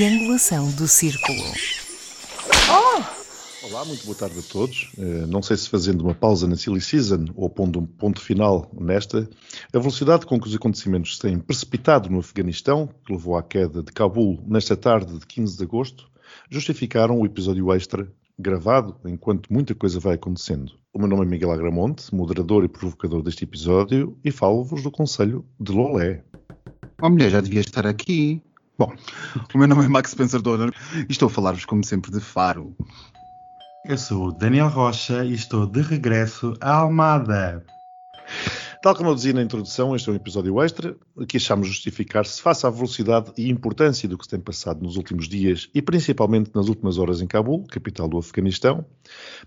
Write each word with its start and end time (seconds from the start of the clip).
triangulação 0.00 0.70
do 0.70 0.88
círculo. 0.88 1.42
Olá, 3.64 3.84
muito 3.84 4.02
boa 4.06 4.16
tarde 4.16 4.38
a 4.38 4.42
todos. 4.50 4.90
Uh, 4.96 5.26
não 5.26 5.42
sei 5.42 5.58
se 5.58 5.68
fazendo 5.68 6.00
uma 6.00 6.14
pausa 6.14 6.48
na 6.48 6.56
Silly 6.56 6.80
Season 6.80 7.26
ou 7.34 7.50
pondo 7.50 7.80
um 7.80 7.84
ponto 7.84 8.18
final 8.18 8.72
nesta, 8.80 9.28
a 9.70 9.78
velocidade 9.78 10.24
com 10.24 10.40
que 10.40 10.48
os 10.48 10.54
acontecimentos 10.54 11.16
se 11.16 11.20
têm 11.20 11.38
precipitado 11.38 12.08
no 12.08 12.20
Afeganistão, 12.20 12.88
que 13.04 13.12
levou 13.12 13.36
à 13.36 13.42
queda 13.42 13.82
de 13.82 13.92
Cabul 13.92 14.42
nesta 14.46 14.74
tarde 14.74 15.18
de 15.18 15.26
15 15.26 15.58
de 15.58 15.64
agosto, 15.64 16.08
justificaram 16.48 17.20
o 17.20 17.26
episódio 17.26 17.70
extra 17.70 18.10
gravado 18.38 18.96
enquanto 19.04 19.52
muita 19.52 19.74
coisa 19.74 20.00
vai 20.00 20.14
acontecendo. 20.14 20.72
O 20.94 20.98
meu 20.98 21.08
nome 21.08 21.26
é 21.26 21.28
Miguel 21.28 21.52
Agramonte, 21.52 22.14
moderador 22.14 22.64
e 22.64 22.68
provocador 22.68 23.22
deste 23.22 23.44
episódio, 23.44 24.16
e 24.24 24.30
falo-vos 24.30 24.82
do 24.82 24.90
Conselho 24.90 25.44
de 25.60 25.72
Lolé. 25.72 26.24
Oh, 27.02 27.10
mulher, 27.10 27.30
já 27.30 27.42
devia 27.42 27.60
estar 27.60 27.86
aqui. 27.86 28.42
Bom, 28.80 28.94
o 29.54 29.58
meu 29.58 29.68
nome 29.68 29.84
é 29.84 29.88
Max 29.88 30.12
Spencer 30.12 30.40
Donner 30.40 30.72
e 31.06 31.12
estou 31.12 31.26
a 31.26 31.30
falar-vos, 31.30 31.66
como 31.66 31.84
sempre, 31.84 32.10
de 32.10 32.18
Faro. 32.18 32.74
Eu 33.84 33.98
sou 33.98 34.28
o 34.28 34.32
Daniel 34.32 34.68
Rocha 34.68 35.22
e 35.22 35.34
estou 35.34 35.66
de 35.66 35.82
regresso 35.82 36.54
à 36.62 36.76
Almada. 36.76 37.62
Tal 38.82 38.96
como 38.96 39.10
eu 39.10 39.14
dizia 39.14 39.34
na 39.34 39.42
introdução, 39.42 39.94
este 39.94 40.08
é 40.08 40.12
um 40.12 40.16
episódio 40.16 40.58
extra 40.58 40.96
que 41.28 41.36
achamos 41.36 41.68
justificar-se 41.68 42.40
face 42.40 42.66
à 42.66 42.70
velocidade 42.70 43.30
e 43.36 43.50
importância 43.50 44.08
do 44.08 44.16
que 44.16 44.24
se 44.24 44.30
tem 44.30 44.40
passado 44.40 44.82
nos 44.82 44.96
últimos 44.96 45.28
dias 45.28 45.68
e 45.74 45.82
principalmente 45.82 46.50
nas 46.54 46.66
últimas 46.66 46.96
horas 46.96 47.20
em 47.20 47.26
Cabul, 47.26 47.66
capital 47.66 48.08
do 48.08 48.16
Afeganistão. 48.16 48.86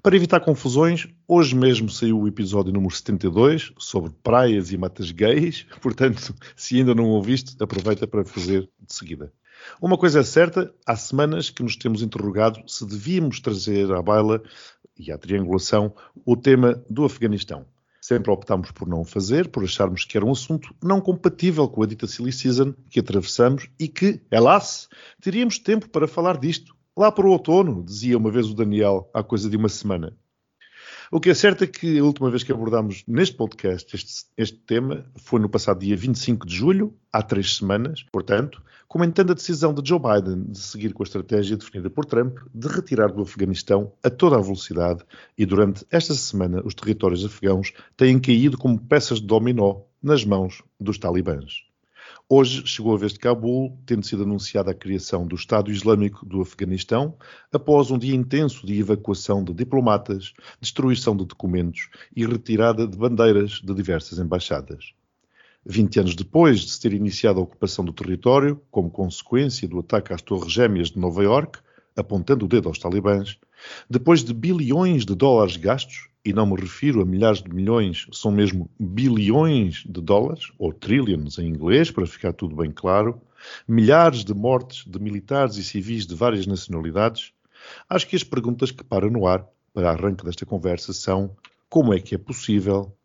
Para 0.04 0.16
evitar 0.16 0.40
confusões, 0.40 1.08
hoje 1.28 1.56
mesmo 1.56 1.90
saiu 1.90 2.20
o 2.20 2.28
episódio 2.28 2.72
número 2.72 2.94
72 2.94 3.74
sobre 3.80 4.12
praias 4.22 4.72
e 4.72 4.78
matas 4.78 5.10
gays, 5.10 5.66
portanto, 5.82 6.36
se 6.56 6.78
ainda 6.78 6.94
não 6.94 7.06
ouviste, 7.06 7.56
aproveita 7.60 8.06
para 8.06 8.24
fazer 8.24 8.70
de 8.80 8.94
seguida. 8.94 9.34
Uma 9.82 9.98
coisa 9.98 10.20
é 10.20 10.24
certa, 10.24 10.72
há 10.86 10.96
semanas 10.96 11.50
que 11.50 11.64
nos 11.64 11.76
temos 11.76 12.04
interrogado 12.04 12.62
se 12.68 12.86
devíamos 12.86 13.40
trazer 13.40 13.92
à 13.94 14.02
baila 14.04 14.44
e 14.96 15.12
à 15.12 15.18
triangulação 15.18 15.92
o 16.24 16.38
tema 16.38 16.84
do 16.88 17.04
Afeganistão. 17.04 17.73
Sempre 18.04 18.32
optámos 18.32 18.70
por 18.72 18.86
não 18.86 19.00
o 19.00 19.06
fazer, 19.06 19.48
por 19.48 19.64
acharmos 19.64 20.04
que 20.04 20.18
era 20.18 20.26
um 20.26 20.32
assunto 20.34 20.76
não 20.84 21.00
compatível 21.00 21.70
com 21.70 21.82
a 21.82 21.86
dita 21.86 22.06
Silly 22.06 22.34
Season 22.34 22.74
que 22.90 23.00
atravessamos 23.00 23.70
e 23.80 23.88
que, 23.88 24.20
helas, 24.30 24.90
teríamos 25.22 25.58
tempo 25.58 25.88
para 25.88 26.06
falar 26.06 26.38
disto. 26.38 26.76
Lá 26.98 27.10
para 27.10 27.26
o 27.26 27.30
outono, 27.32 27.82
dizia 27.82 28.18
uma 28.18 28.30
vez 28.30 28.50
o 28.50 28.54
Daniel, 28.54 29.10
há 29.14 29.24
coisa 29.24 29.50
de 29.50 29.56
uma 29.56 29.70
semana. 29.70 30.18
O 31.16 31.20
que 31.20 31.30
é 31.30 31.34
certo 31.36 31.64
é 31.64 31.68
que 31.68 32.00
a 32.00 32.04
última 32.04 32.28
vez 32.32 32.42
que 32.42 32.52
abordámos 32.52 33.04
neste 33.08 33.36
podcast 33.36 33.96
este, 33.96 34.26
este, 34.36 34.58
tema 34.58 35.06
foi 35.16 35.40
no 35.40 35.48
passado 35.48 35.82
dia 35.82 35.96
25 35.96 36.48
de 36.48 36.56
julho, 36.56 36.98
há 37.12 37.22
três 37.22 37.58
semanas, 37.58 38.04
portanto, 38.12 38.64
comentando 38.88 39.30
a 39.30 39.36
decisão 39.36 39.76
de 39.76 39.88
Joe 39.88 40.00
Biden 40.00 40.46
de 40.46 40.58
seguir 40.58 40.92
com 40.92 41.04
a 41.04 41.06
estratégia 41.06 41.56
definida 41.56 41.88
por 41.88 42.06
Trump 42.06 42.40
de 42.52 42.68
retirar 42.68 43.12
do 43.12 43.22
Afeganistão 43.22 43.94
a 44.02 44.10
toda 44.10 44.38
a 44.38 44.42
velocidade 44.42 45.04
e 45.38 45.46
durante 45.46 45.86
esta 45.92 46.16
semana 46.16 46.64
os 46.66 46.74
territórios 46.74 47.24
afegãos 47.24 47.74
têm 47.96 48.20
caído 48.20 48.58
como 48.58 48.80
peças 48.80 49.22
de 49.22 49.28
dominó 49.28 49.82
nas 50.02 50.26
mãos 50.26 50.64
dos 50.80 50.98
talibãs. 50.98 51.73
Hoje 52.30 52.66
chegou 52.66 52.96
a 52.96 52.98
vez 52.98 53.14
de 53.14 53.20
Cabul, 53.20 53.78
tendo 53.86 54.06
sido 54.06 54.24
anunciada 54.24 54.72
a 54.72 54.74
criação 54.74 55.28
do 55.28 55.36
Estado 55.36 55.70
Islâmico 55.70 56.26
do 56.26 56.42
Afeganistão, 56.42 57.18
após 57.52 57.92
um 57.92 57.98
dia 57.98 58.16
intenso 58.16 58.66
de 58.66 58.80
evacuação 58.80 59.44
de 59.44 59.54
diplomatas, 59.54 60.34
destruição 60.60 61.16
de 61.18 61.26
documentos 61.26 61.90
e 62.16 62.26
retirada 62.26 62.88
de 62.88 62.98
bandeiras 62.98 63.62
de 63.62 63.74
diversas 63.74 64.20
embaixadas. 64.20 64.94
20 65.66 66.00
anos 66.00 66.16
depois 66.16 66.62
de 66.62 66.72
se 66.72 66.82
ter 66.82 66.94
iniciado 66.94 67.40
a 67.40 67.44
ocupação 67.44 67.84
do 67.84 67.94
território, 67.94 68.60
como 68.72 68.90
consequência 68.90 69.68
do 69.68 69.80
ataque 69.80 70.14
às 70.14 70.22
Torres 70.22 70.52
Gêmeas 70.52 70.92
de 70.92 71.00
Nova 71.00 71.24
Iorque, 71.24 71.60
apontando 71.96 72.46
o 72.46 72.48
dedo 72.48 72.70
aos 72.70 72.80
talibãs, 72.80 73.38
depois 73.90 74.24
de 74.24 74.34
bilhões 74.34 75.06
de 75.06 75.14
dólares 75.14 75.58
gastos, 75.58 76.08
e 76.26 76.32
não 76.32 76.46
me 76.46 76.56
refiro 76.56 77.02
a 77.02 77.06
milhares 77.06 77.42
de 77.42 77.54
milhões, 77.54 78.08
são 78.12 78.32
mesmo 78.32 78.70
bilhões 78.80 79.84
de 79.86 80.02
dólares, 80.02 80.52
ou 80.58 80.72
trillions 80.72 81.38
em 81.38 81.48
inglês, 81.48 81.92
para 81.92 82.06
ficar 82.06 82.34
tudo 82.34 82.56
bem 82.56 82.72
claro, 82.72 83.22
milhares 83.68 84.24
de 84.24 84.34
mortes 84.34 84.86
de 84.86 85.00
militares 85.00 85.58
e 85.58 85.64
civis 85.64 86.06
de 86.06 86.16
várias 86.16 86.48
nacionalidades, 86.48 87.34
acho 87.90 88.08
que 88.08 88.16
as 88.16 88.24
perguntas 88.24 88.72
que 88.72 88.84
param 88.84 89.10
no 89.10 89.28
ar 89.28 89.46
para 89.74 89.92
arranque 89.92 90.24
desta 90.24 90.46
conversa 90.46 90.94
são 90.94 91.36
como 91.70 91.94
é 91.94 92.00
que 92.00 92.16
é 92.16 92.18
possível 92.18 92.96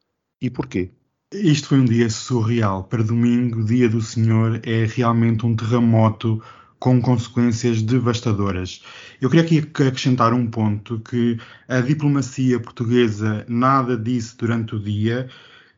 e 0.40 0.48
porquê? 0.48 0.92
Isto 1.32 1.68
foi 1.68 1.80
um 1.80 1.84
dia 1.84 2.08
surreal. 2.08 2.84
Para 2.84 3.02
domingo, 3.02 3.64
dia 3.64 3.88
do 3.88 4.00
Senhor, 4.00 4.60
é 4.64 4.86
realmente 4.86 5.44
um 5.44 5.54
terremoto 5.54 6.42
com 6.78 7.00
consequências 7.00 7.82
devastadoras. 7.82 8.82
Eu 9.20 9.28
queria 9.28 9.44
aqui 9.44 9.58
acrescentar 9.58 10.32
um 10.32 10.46
ponto 10.46 11.00
que 11.00 11.38
a 11.66 11.80
diplomacia 11.80 12.60
portuguesa 12.60 13.44
nada 13.48 13.96
disse 13.96 14.36
durante 14.36 14.76
o 14.76 14.80
dia, 14.80 15.28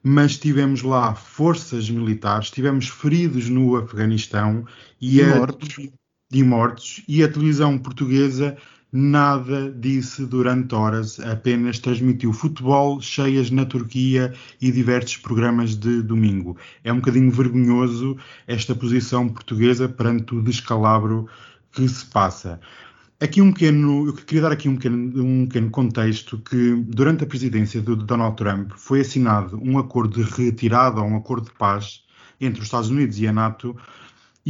mas 0.02 0.36
tivemos 0.36 0.82
lá 0.82 1.14
forças 1.14 1.88
militares, 1.88 2.50
tivemos 2.50 2.88
feridos 2.88 3.48
no 3.48 3.76
Afeganistão 3.76 4.64
e, 5.00 5.20
e 5.20 5.24
mortos. 5.24 5.88
e 6.32 6.42
mortos 6.42 7.02
e 7.08 7.22
a 7.22 7.28
televisão 7.28 7.78
portuguesa 7.78 8.56
nada 8.92 9.70
disse 9.70 10.26
durante 10.26 10.74
horas, 10.74 11.20
apenas 11.20 11.78
transmitiu 11.78 12.32
futebol, 12.32 13.00
cheias 13.00 13.50
na 13.50 13.64
Turquia 13.64 14.34
e 14.60 14.72
diversos 14.72 15.16
programas 15.16 15.76
de 15.76 16.02
domingo. 16.02 16.56
É 16.82 16.92
um 16.92 16.96
bocadinho 16.96 17.30
vergonhoso 17.30 18.16
esta 18.46 18.74
posição 18.74 19.28
portuguesa 19.28 19.88
perante 19.88 20.34
o 20.34 20.42
descalabro 20.42 21.28
que 21.72 21.88
se 21.88 22.04
passa. 22.06 22.60
Aqui 23.20 23.42
um 23.42 23.52
pequeno, 23.52 24.06
eu 24.06 24.14
queria 24.14 24.42
dar 24.42 24.52
aqui 24.52 24.68
um 24.68 24.76
pequeno, 24.76 25.22
um 25.22 25.46
pequeno 25.46 25.70
contexto 25.70 26.38
que 26.38 26.74
durante 26.88 27.22
a 27.22 27.26
presidência 27.26 27.80
de 27.80 27.94
Donald 27.94 28.34
Trump 28.36 28.72
foi 28.76 29.00
assinado 29.00 29.60
um 29.62 29.78
acordo 29.78 30.24
de 30.24 30.30
retirada, 30.30 31.02
um 31.02 31.16
acordo 31.16 31.44
de 31.44 31.52
paz 31.52 32.02
entre 32.40 32.60
os 32.60 32.66
Estados 32.66 32.88
Unidos 32.88 33.20
e 33.20 33.28
a 33.28 33.32
NATO 33.32 33.76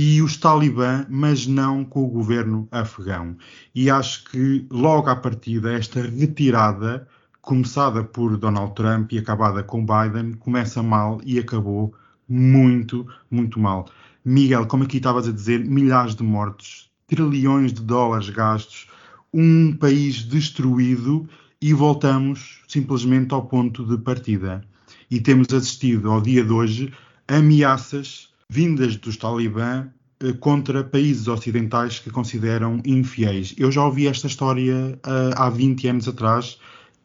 e 0.03 0.23
os 0.23 0.39
talibã, 0.39 1.05
mas 1.11 1.47
não 1.47 1.85
com 1.85 2.03
o 2.03 2.09
governo 2.09 2.67
afegão. 2.71 3.37
E 3.75 3.91
acho 3.91 4.25
que 4.31 4.67
logo 4.71 5.11
à 5.11 5.15
partida 5.15 5.75
esta 5.75 6.01
retirada, 6.01 7.07
começada 7.43 8.03
por 8.03 8.39
Donald 8.39 8.75
Trump 8.75 9.13
e 9.13 9.19
acabada 9.19 9.63
com 9.63 9.85
Biden, 9.85 10.33
começa 10.33 10.83
mal 10.83 11.21
e 11.23 11.39
acabou 11.39 11.95
muito, 12.27 13.07
muito 13.31 13.61
mal. 13.61 13.91
Miguel, 14.25 14.65
como 14.65 14.85
aqui 14.85 14.97
estavas 14.97 15.29
a 15.29 15.33
dizer, 15.33 15.63
milhares 15.67 16.15
de 16.15 16.23
mortos, 16.23 16.91
trilhões 17.07 17.71
de 17.71 17.83
dólares 17.83 18.31
gastos, 18.31 18.89
um 19.35 19.77
país 19.77 20.23
destruído 20.23 21.29
e 21.61 21.75
voltamos 21.75 22.63
simplesmente 22.67 23.35
ao 23.35 23.45
ponto 23.45 23.85
de 23.85 23.99
partida. 23.99 24.65
E 25.11 25.21
temos 25.21 25.53
assistido 25.53 26.11
ao 26.11 26.23
dia 26.23 26.43
de 26.43 26.53
hoje 26.53 26.91
ameaças 27.29 28.30
vindas 28.51 28.97
dos 28.97 29.17
talibã 29.17 29.89
eh, 30.21 30.33
contra 30.33 30.83
países 30.83 31.29
ocidentais 31.29 32.01
que 32.01 32.11
consideram 32.11 32.83
infiéis. 32.85 33.55
Eu 33.57 33.71
já 33.71 33.85
ouvi 33.85 34.09
esta 34.09 34.27
história 34.27 34.99
uh, 35.07 35.33
há 35.37 35.49
20 35.49 35.87
anos 35.87 36.09
atrás 36.09 36.59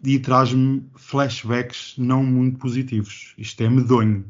e 0.03 0.17
traz-me 0.17 0.83
flashbacks 0.95 1.93
não 1.99 2.23
muito 2.23 2.57
positivos. 2.57 3.35
Isto 3.37 3.61
é 3.61 3.69
medonho. 3.69 4.25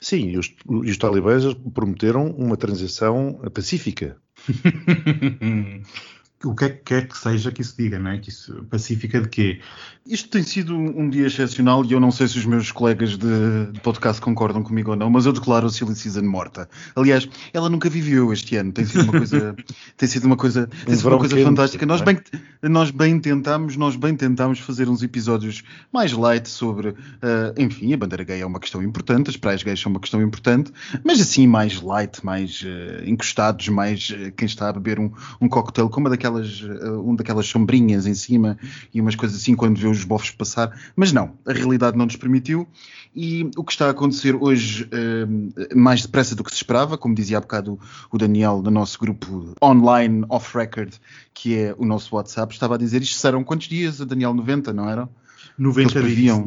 Sim, 0.00 0.28
e 0.28 0.38
os, 0.38 0.54
os 0.64 0.96
talibãs 0.96 1.42
prometeram 1.74 2.28
uma 2.30 2.56
transição 2.56 3.40
pacífica. 3.52 4.16
o 6.44 6.54
que 6.54 6.64
é 6.64 6.68
que 6.70 6.82
quer 6.84 7.08
que 7.08 7.16
seja 7.16 7.50
que 7.50 7.62
isso 7.62 7.74
diga, 7.78 7.98
não 7.98 8.10
é? 8.10 8.18
Que 8.18 8.30
isso 8.30 8.64
pacífica 8.70 9.20
de 9.20 9.28
quê? 9.28 9.60
Isto 10.04 10.30
tem 10.30 10.42
sido 10.42 10.74
um 10.76 11.08
dia 11.08 11.26
excepcional 11.26 11.84
e 11.84 11.92
eu 11.92 12.00
não 12.00 12.10
sei 12.10 12.26
se 12.26 12.36
os 12.36 12.44
meus 12.44 12.72
colegas 12.72 13.16
de, 13.16 13.80
podcast 13.82 14.20
concordam 14.20 14.62
comigo 14.62 14.90
ou 14.90 14.96
não, 14.96 15.08
mas 15.08 15.26
eu 15.26 15.32
declaro 15.32 15.66
a 15.66 15.70
Silly 15.70 15.94
Season 15.94 16.22
morta. 16.22 16.68
Aliás, 16.96 17.28
ela 17.52 17.70
nunca 17.70 17.88
viveu 17.88 18.32
este 18.32 18.56
ano. 18.56 18.72
Tem 18.72 18.84
sido 18.84 19.04
uma 19.04 19.12
coisa, 19.12 19.54
tem 19.96 20.08
sido 20.08 20.24
uma 20.24 20.36
coisa, 20.36 20.68
tem 20.84 20.96
sido 20.96 21.08
uma 21.08 21.18
coisa 21.18 21.36
fantástica. 21.36 21.86
Nós 21.86 22.00
é? 22.00 22.04
bem, 22.04 22.20
nós 22.62 22.90
bem 22.90 23.20
tentamos, 23.20 23.76
nós 23.76 23.94
bem 23.94 24.16
tentamos 24.16 24.58
fazer 24.58 24.88
uns 24.88 25.02
episódios 25.02 25.62
mais 25.92 26.12
light 26.12 26.48
sobre, 26.48 26.88
uh, 26.88 26.96
enfim, 27.56 27.92
a 27.92 27.96
bandeira 27.96 28.24
gay 28.24 28.40
é 28.40 28.46
uma 28.46 28.58
questão 28.58 28.82
importante, 28.82 29.30
as 29.30 29.36
praias 29.36 29.62
gays 29.62 29.80
são 29.80 29.90
uma 29.90 30.00
questão 30.00 30.20
importante, 30.20 30.72
mas 31.04 31.20
assim 31.20 31.46
mais 31.46 31.80
light, 31.80 32.24
mais 32.24 32.62
uh, 32.62 33.08
encostados, 33.08 33.68
mais 33.68 34.10
uh, 34.10 34.32
quem 34.36 34.46
está 34.46 34.68
a 34.68 34.72
beber 34.72 34.98
um, 34.98 35.12
um 35.40 35.48
cocktail 35.48 35.88
como 35.88 36.08
daquela 36.08 36.31
daquelas, 36.32 36.62
eh, 36.62 36.90
um 36.90 37.14
daquelas 37.14 37.46
sombrinhas 37.46 38.06
em 38.06 38.14
cima 38.14 38.58
e 38.92 39.00
umas 39.00 39.14
coisas 39.14 39.36
assim 39.36 39.54
quando 39.54 39.78
vê 39.78 39.86
os 39.86 40.04
bofos 40.04 40.30
passar, 40.30 40.76
mas 40.96 41.12
não, 41.12 41.34
a 41.46 41.52
realidade 41.52 41.96
não 41.96 42.06
nos 42.06 42.16
permitiu 42.16 42.66
e 43.14 43.50
o 43.56 43.64
que 43.64 43.72
está 43.72 43.86
a 43.86 43.90
acontecer 43.90 44.34
hoje 44.34 44.84
uh, 44.84 45.78
mais 45.78 46.02
depressa 46.02 46.34
do 46.34 46.42
que 46.42 46.50
se 46.50 46.56
esperava, 46.56 46.96
como 46.96 47.14
dizia 47.14 47.38
há 47.38 47.40
bocado 47.40 47.78
o 48.10 48.16
Daniel 48.16 48.62
do 48.62 48.70
nosso 48.70 48.98
grupo 48.98 49.54
online 49.62 50.24
off-record, 50.30 50.94
que 51.34 51.56
é 51.56 51.74
o 51.76 51.84
nosso 51.84 52.14
WhatsApp, 52.14 52.54
estava 52.54 52.76
a 52.76 52.78
dizer 52.78 53.02
isto 53.02 53.18
serão 53.18 53.44
quantos 53.44 53.68
dias, 53.68 53.98
Daniel? 53.98 54.32
90, 54.32 54.72
não 54.72 54.88
eram? 54.88 55.08
90 55.58 56.02
dias. 56.02 56.38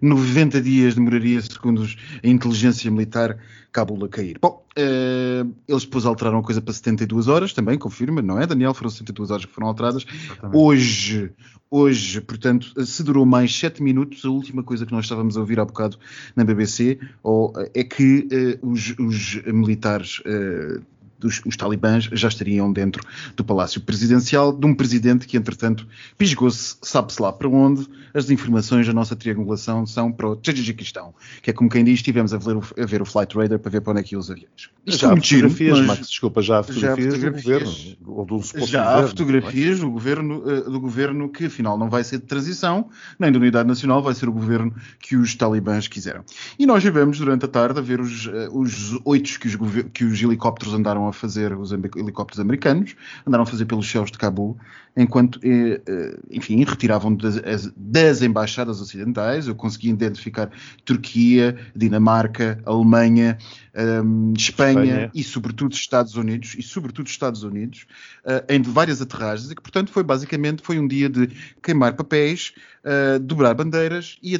90 0.00 0.60
dias 0.60 0.94
demoraria, 0.94 1.40
segundo 1.40 1.86
a 2.22 2.26
inteligência 2.26 2.90
militar, 2.90 3.38
Cabul 3.72 4.04
a 4.04 4.08
cair. 4.08 4.38
Bom, 4.40 4.62
uh, 4.78 5.54
eles 5.66 5.84
depois 5.84 6.04
alteraram 6.04 6.38
a 6.38 6.42
coisa 6.42 6.60
para 6.60 6.74
72 6.74 7.26
horas, 7.26 7.54
também 7.54 7.78
confirma, 7.78 8.20
não 8.20 8.38
é, 8.38 8.46
Daniel? 8.46 8.74
Foram 8.74 8.90
72 8.90 9.30
horas 9.30 9.46
que 9.46 9.52
foram 9.52 9.68
alteradas. 9.68 10.04
Exatamente. 10.06 10.56
Hoje, 10.56 11.32
hoje, 11.70 12.20
portanto, 12.20 12.84
se 12.84 13.02
durou 13.02 13.24
mais 13.24 13.58
7 13.58 13.82
minutos, 13.82 14.26
a 14.26 14.28
última 14.28 14.62
coisa 14.62 14.84
que 14.84 14.92
nós 14.92 15.06
estávamos 15.06 15.38
a 15.38 15.40
ouvir 15.40 15.58
há 15.58 15.64
bocado 15.64 15.96
na 16.36 16.44
BBC 16.44 16.98
ou, 17.22 17.54
é 17.72 17.82
que 17.82 18.28
uh, 18.62 18.70
os, 18.70 18.94
os, 18.98 19.42
militares 19.46 20.20
uh, 20.20 20.82
dos, 21.22 21.40
os 21.46 21.56
talibãs 21.56 22.08
já 22.12 22.28
estariam 22.28 22.72
dentro 22.72 23.02
do 23.36 23.44
Palácio 23.44 23.80
Presidencial, 23.80 24.52
de 24.52 24.66
um 24.66 24.74
presidente 24.74 25.26
que, 25.26 25.36
entretanto, 25.36 25.86
pisgou-se, 26.18 26.76
sabe-se 26.82 27.20
lá 27.22 27.32
para 27.32 27.48
onde. 27.48 27.86
As 28.14 28.28
informações 28.28 28.86
da 28.86 28.92
nossa 28.92 29.16
triangulação 29.16 29.86
são 29.86 30.12
para 30.12 30.28
o 30.28 30.36
Tajiquistão, 30.36 31.14
que 31.40 31.50
é 31.50 31.52
como 31.52 31.70
quem 31.70 31.82
diz, 31.82 31.94
estivemos 31.94 32.34
a 32.34 32.38
ver, 32.38 32.56
o, 32.56 32.62
a 32.78 32.84
ver 32.84 33.00
o 33.00 33.06
Flight 33.06 33.34
Radar 33.36 33.58
para 33.58 33.70
ver 33.70 33.80
para 33.80 33.92
onde 33.92 34.00
é 34.00 34.02
que 34.02 34.14
ia 34.14 34.18
os 34.18 34.30
aviões. 34.30 34.70
já 34.84 35.12
há 35.12 35.16
fotografias, 35.16 35.78
mas... 35.78 35.86
Max, 35.86 36.08
desculpa, 36.08 36.42
já 36.42 36.58
há 36.58 36.62
fotografias, 36.62 37.14
já 37.14 37.28
há 37.28 37.32
fotografias 37.32 37.96
do 37.98 38.04
governo, 38.04 38.32
ou 38.32 38.42
suposto 38.42 38.66
Já 38.66 38.98
há 38.98 39.06
fotografias 39.06 39.80
do 39.80 39.90
governo, 39.90 40.50
eh, 40.50 40.60
do 40.62 40.80
governo 40.80 41.28
que, 41.28 41.46
afinal, 41.46 41.78
não 41.78 41.88
vai 41.88 42.04
ser 42.04 42.18
de 42.18 42.24
transição, 42.24 42.90
nem 43.18 43.32
da 43.32 43.38
unidade 43.38 43.68
nacional, 43.68 44.02
vai 44.02 44.14
ser 44.14 44.28
o 44.28 44.32
governo 44.32 44.74
que 45.00 45.16
os 45.16 45.34
talibãs 45.34 45.88
quiseram. 45.88 46.24
E 46.58 46.66
nós 46.66 46.82
vivemos 46.82 47.18
durante 47.18 47.44
a 47.44 47.48
tarde 47.48 47.78
a 47.78 47.82
ver 47.82 48.00
os, 48.00 48.26
eh, 48.26 48.48
os 48.52 48.98
oito 49.04 49.38
que 49.38 49.46
os, 49.48 49.56
que 49.92 50.04
os 50.04 50.22
helicópteros 50.22 50.74
andaram 50.74 51.08
a 51.08 51.11
a 51.12 51.14
fazer, 51.14 51.56
os 51.56 51.72
helicópteros 51.72 52.40
americanos, 52.40 52.96
andaram 53.26 53.44
a 53.44 53.46
fazer 53.46 53.64
pelos 53.66 53.88
céus 53.88 54.10
de 54.10 54.18
Cabul, 54.18 54.56
enquanto, 54.96 55.40
eh, 55.42 55.80
eh, 55.86 56.18
enfim, 56.30 56.62
retiravam 56.64 57.14
das, 57.14 57.70
das 57.76 58.22
embaixadas 58.22 58.80
ocidentais. 58.80 59.48
Eu 59.48 59.54
consegui 59.54 59.88
identificar 59.88 60.50
Turquia, 60.84 61.56
Dinamarca, 61.74 62.60
Alemanha, 62.64 63.38
um, 63.74 64.34
Espanha, 64.36 64.82
Espanha, 64.82 65.10
e 65.14 65.24
sobretudo 65.24 65.74
Estados 65.74 66.14
Unidos, 66.14 66.54
e 66.58 66.62
sobretudo 66.62 67.06
Estados 67.06 67.42
Unidos, 67.42 67.86
uh, 68.24 68.44
em 68.48 68.60
várias 68.60 69.00
aterragens, 69.00 69.50
e 69.50 69.54
que, 69.54 69.62
portanto, 69.62 69.90
foi 69.90 70.02
basicamente 70.02 70.62
foi 70.62 70.78
um 70.78 70.86
dia 70.86 71.08
de 71.08 71.28
queimar 71.62 71.94
papéis, 71.94 72.52
uh, 72.84 73.18
dobrar 73.18 73.54
bandeiras 73.54 74.18
e 74.22 74.36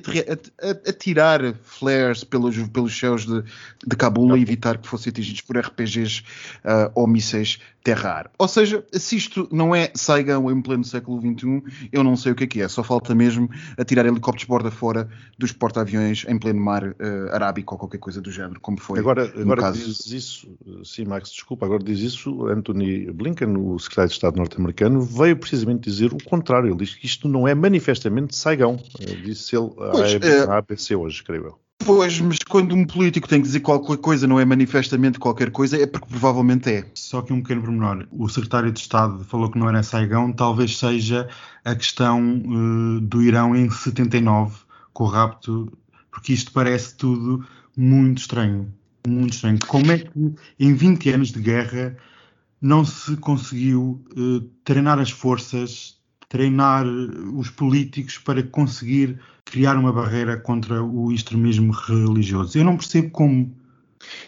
atirar 0.86 1.54
flares 1.62 2.24
pelos, 2.24 2.56
pelos 2.68 2.98
céus 2.98 3.24
de, 3.24 3.42
de 3.86 3.96
Cabul 3.96 4.36
e 4.36 4.42
evitar 4.42 4.78
que 4.78 4.86
fossem 4.86 5.10
atingidos 5.10 5.40
por 5.40 5.56
RPGs 5.56 6.22
uh, 6.64 6.92
ou 6.94 7.06
mísseis 7.06 7.58
terra-ar. 7.82 8.30
Ou 8.38 8.46
seja, 8.46 8.84
se 8.92 9.16
isto 9.16 9.48
não 9.50 9.74
é 9.74 9.90
Saigon 9.94 10.41
em 10.50 10.60
pleno 10.60 10.84
século 10.84 11.20
XXI, 11.20 11.62
eu 11.92 12.02
não 12.02 12.16
sei 12.16 12.32
o 12.32 12.34
que 12.34 12.44
é 12.44 12.46
que 12.46 12.62
é. 12.62 12.68
Só 12.68 12.82
falta 12.82 13.14
mesmo 13.14 13.48
atirar 13.76 14.06
helicópteros 14.06 14.48
borda 14.48 14.70
fora 14.70 15.08
dos 15.38 15.52
porta-aviões 15.52 16.24
em 16.28 16.38
pleno 16.38 16.60
mar 16.60 16.84
uh, 16.84 16.94
arábico 17.32 17.74
ou 17.74 17.78
qualquer 17.78 17.98
coisa 17.98 18.20
do 18.20 18.30
género, 18.30 18.60
como 18.60 18.80
foi 18.80 18.98
agora, 18.98 19.32
agora 19.36 19.60
caso. 19.60 19.78
diz 19.78 20.06
isso, 20.06 20.58
sim, 20.84 21.04
Max, 21.04 21.30
desculpa, 21.30 21.66
agora 21.66 21.82
diz 21.82 22.00
isso 22.00 22.46
Anthony 22.46 23.10
Blinken, 23.12 23.56
o 23.56 23.78
secretário 23.78 24.08
de 24.08 24.14
Estado 24.14 24.36
norte-americano, 24.36 25.00
veio 25.00 25.36
precisamente 25.36 25.88
dizer 25.88 26.12
o 26.12 26.22
contrário. 26.24 26.68
Ele 26.68 26.76
diz 26.76 26.94
que 26.94 27.06
isto 27.06 27.28
não 27.28 27.46
é 27.46 27.54
manifestamente 27.54 28.34
Saigon. 28.36 28.78
Disse 29.24 29.56
ele 29.56 29.70
à, 30.48 30.58
ABC 30.58 30.94
hoje, 30.94 31.22
creio 31.22 31.46
eu. 31.46 31.58
Pois, 31.84 32.20
mas 32.20 32.38
quando 32.48 32.74
um 32.74 32.84
político 32.84 33.28
tem 33.28 33.40
que 33.40 33.46
dizer 33.46 33.60
qualquer 33.60 33.96
coisa 33.96 34.26
não 34.26 34.38
é 34.38 34.44
manifestamente 34.44 35.18
qualquer 35.18 35.50
coisa, 35.50 35.76
é 35.76 35.86
porque 35.86 36.06
provavelmente 36.08 36.70
é. 36.70 36.86
Só 36.94 37.22
que 37.22 37.32
um 37.32 37.40
pequeno 37.40 37.62
pormenor. 37.62 38.06
O 38.12 38.28
secretário 38.28 38.70
de 38.70 38.80
Estado 38.80 39.24
falou 39.24 39.50
que 39.50 39.58
não 39.58 39.68
era 39.68 39.82
Saigão, 39.82 40.32
talvez 40.32 40.78
seja 40.78 41.28
a 41.64 41.74
questão 41.74 42.42
uh, 42.46 43.00
do 43.00 43.22
Irão 43.22 43.56
em 43.56 43.68
79, 43.68 44.54
com 44.92 45.04
o 45.04 45.06
rapto, 45.08 45.72
porque 46.10 46.32
isto 46.32 46.52
parece 46.52 46.96
tudo 46.96 47.44
muito 47.76 48.18
estranho. 48.18 48.72
Muito 49.06 49.34
estranho. 49.34 49.58
Como 49.66 49.90
é 49.90 49.98
que 49.98 50.34
em 50.60 50.74
20 50.74 51.10
anos 51.10 51.32
de 51.32 51.40
guerra 51.40 51.96
não 52.60 52.84
se 52.84 53.16
conseguiu 53.16 54.04
uh, 54.16 54.40
treinar 54.62 55.00
as 55.00 55.10
forças, 55.10 55.96
treinar 56.32 56.86
os 56.86 57.50
políticos 57.50 58.16
para 58.16 58.42
conseguir 58.42 59.20
criar 59.44 59.76
uma 59.76 59.92
barreira 59.92 60.34
contra 60.38 60.82
o 60.82 61.12
extremismo 61.12 61.74
religioso. 61.74 62.56
Eu 62.56 62.64
não 62.64 62.78
percebo 62.78 63.10
como. 63.10 63.54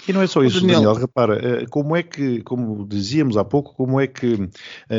E 0.07 0.13
não 0.13 0.23
é 0.23 0.27
só 0.27 0.43
isso, 0.43 0.61
Daniel. 0.61 0.83
Daniel. 0.83 1.01
repara, 1.01 1.63
eh, 1.63 1.67
como 1.71 1.97
é 1.97 2.03
que, 2.03 2.43
como 2.43 2.87
dizíamos 2.87 3.37
há 3.37 3.45
pouco, 3.45 3.75
como 3.75 4.01
é 4.01 4.07
que 4.07 4.35
uh, 4.35 4.51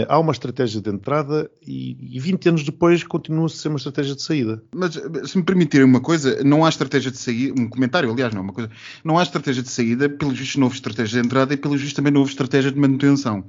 há 0.08 0.20
uma 0.20 0.32
estratégia 0.32 0.82
de 0.82 0.90
entrada 0.90 1.50
e, 1.66 2.16
e 2.16 2.20
20 2.20 2.50
anos 2.50 2.64
depois 2.64 3.04
continua 3.04 3.46
a 3.46 3.50
ser 3.50 3.70
uma 3.70 3.78
estratégia 3.78 4.16
de 4.16 4.22
saída. 4.22 4.64
Mas 4.74 4.94
se 5.30 5.38
me 5.38 5.44
permitirem 5.44 5.86
uma 5.86 6.02
coisa, 6.02 6.44
não 6.44 6.66
há 6.66 6.70
estratégia 6.70 7.12
de 7.12 7.18
saída, 7.18 7.60
um 7.60 7.70
comentário, 7.70 8.12
aliás, 8.12 8.34
não, 8.34 8.42
uma 8.42 8.54
coisa, 8.54 8.70
não 9.04 9.18
há 9.18 9.24
estratégia 9.24 9.62
de 9.62 9.70
saída, 9.70 10.10
pelo 10.10 10.32
visto, 10.32 10.60
não 10.60 10.68
houve 10.68 10.76
estratégia 10.76 11.22
de 11.22 11.28
entrada 11.28 11.54
e 11.54 11.58
pelo 11.58 11.78
visto 11.78 11.96
também 11.96 12.12
não 12.12 12.22
houve 12.22 12.32
estratégia 12.32 12.72
de 12.72 12.80
manutenção. 12.80 13.46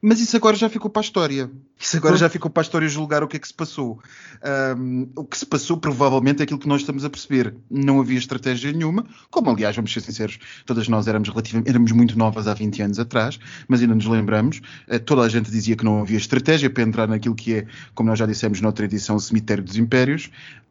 Mas 0.00 0.20
isso 0.20 0.36
agora 0.36 0.56
já 0.56 0.68
ficou 0.68 0.90
para 0.90 1.00
a 1.00 1.04
história. 1.04 1.50
Isso 1.78 1.96
agora 1.96 2.16
já 2.16 2.28
ficou 2.28 2.50
para 2.50 2.60
a 2.60 2.64
história 2.64 2.88
julgar 2.88 3.22
o 3.22 3.28
que 3.28 3.36
é 3.36 3.40
que 3.40 3.48
se 3.48 3.54
passou. 3.54 4.00
Um, 4.76 5.08
o 5.16 5.24
que 5.24 5.36
se 5.36 5.44
passou 5.44 5.76
provavelmente 5.76 6.40
é 6.40 6.44
aquilo 6.44 6.58
que 6.58 6.68
nós 6.68 6.82
estamos 6.82 7.04
a 7.04 7.10
perceber. 7.10 7.54
Não 7.68 8.00
havia 8.00 8.18
estratégia 8.18 8.72
nenhuma, 8.72 9.04
como 9.30 9.50
aliás, 9.50 9.74
vamos 9.74 9.92
ser 9.92 10.00
sinceros, 10.00 10.38
todas 10.68 10.86
nós 10.86 11.08
éramos 11.08 11.30
relativamente, 11.30 11.70
éramos 11.70 11.92
muito 11.92 12.18
novas 12.18 12.46
há 12.46 12.52
20 12.52 12.82
anos 12.82 12.98
atrás, 12.98 13.40
mas 13.66 13.80
ainda 13.80 13.94
nos 13.94 14.04
lembramos. 14.04 14.60
Uh, 14.86 15.00
toda 15.00 15.22
a 15.22 15.28
gente 15.28 15.50
dizia 15.50 15.74
que 15.74 15.84
não 15.84 16.02
havia 16.02 16.18
estratégia 16.18 16.68
para 16.68 16.82
entrar 16.82 17.08
naquilo 17.08 17.34
que 17.34 17.54
é, 17.54 17.66
como 17.94 18.10
nós 18.10 18.18
já 18.18 18.26
dissemos 18.26 18.60
noutra 18.60 18.84
edição, 18.84 19.16
o 19.16 19.20
cemitério 19.20 19.64
dos 19.64 19.76
impérios. 19.78 20.30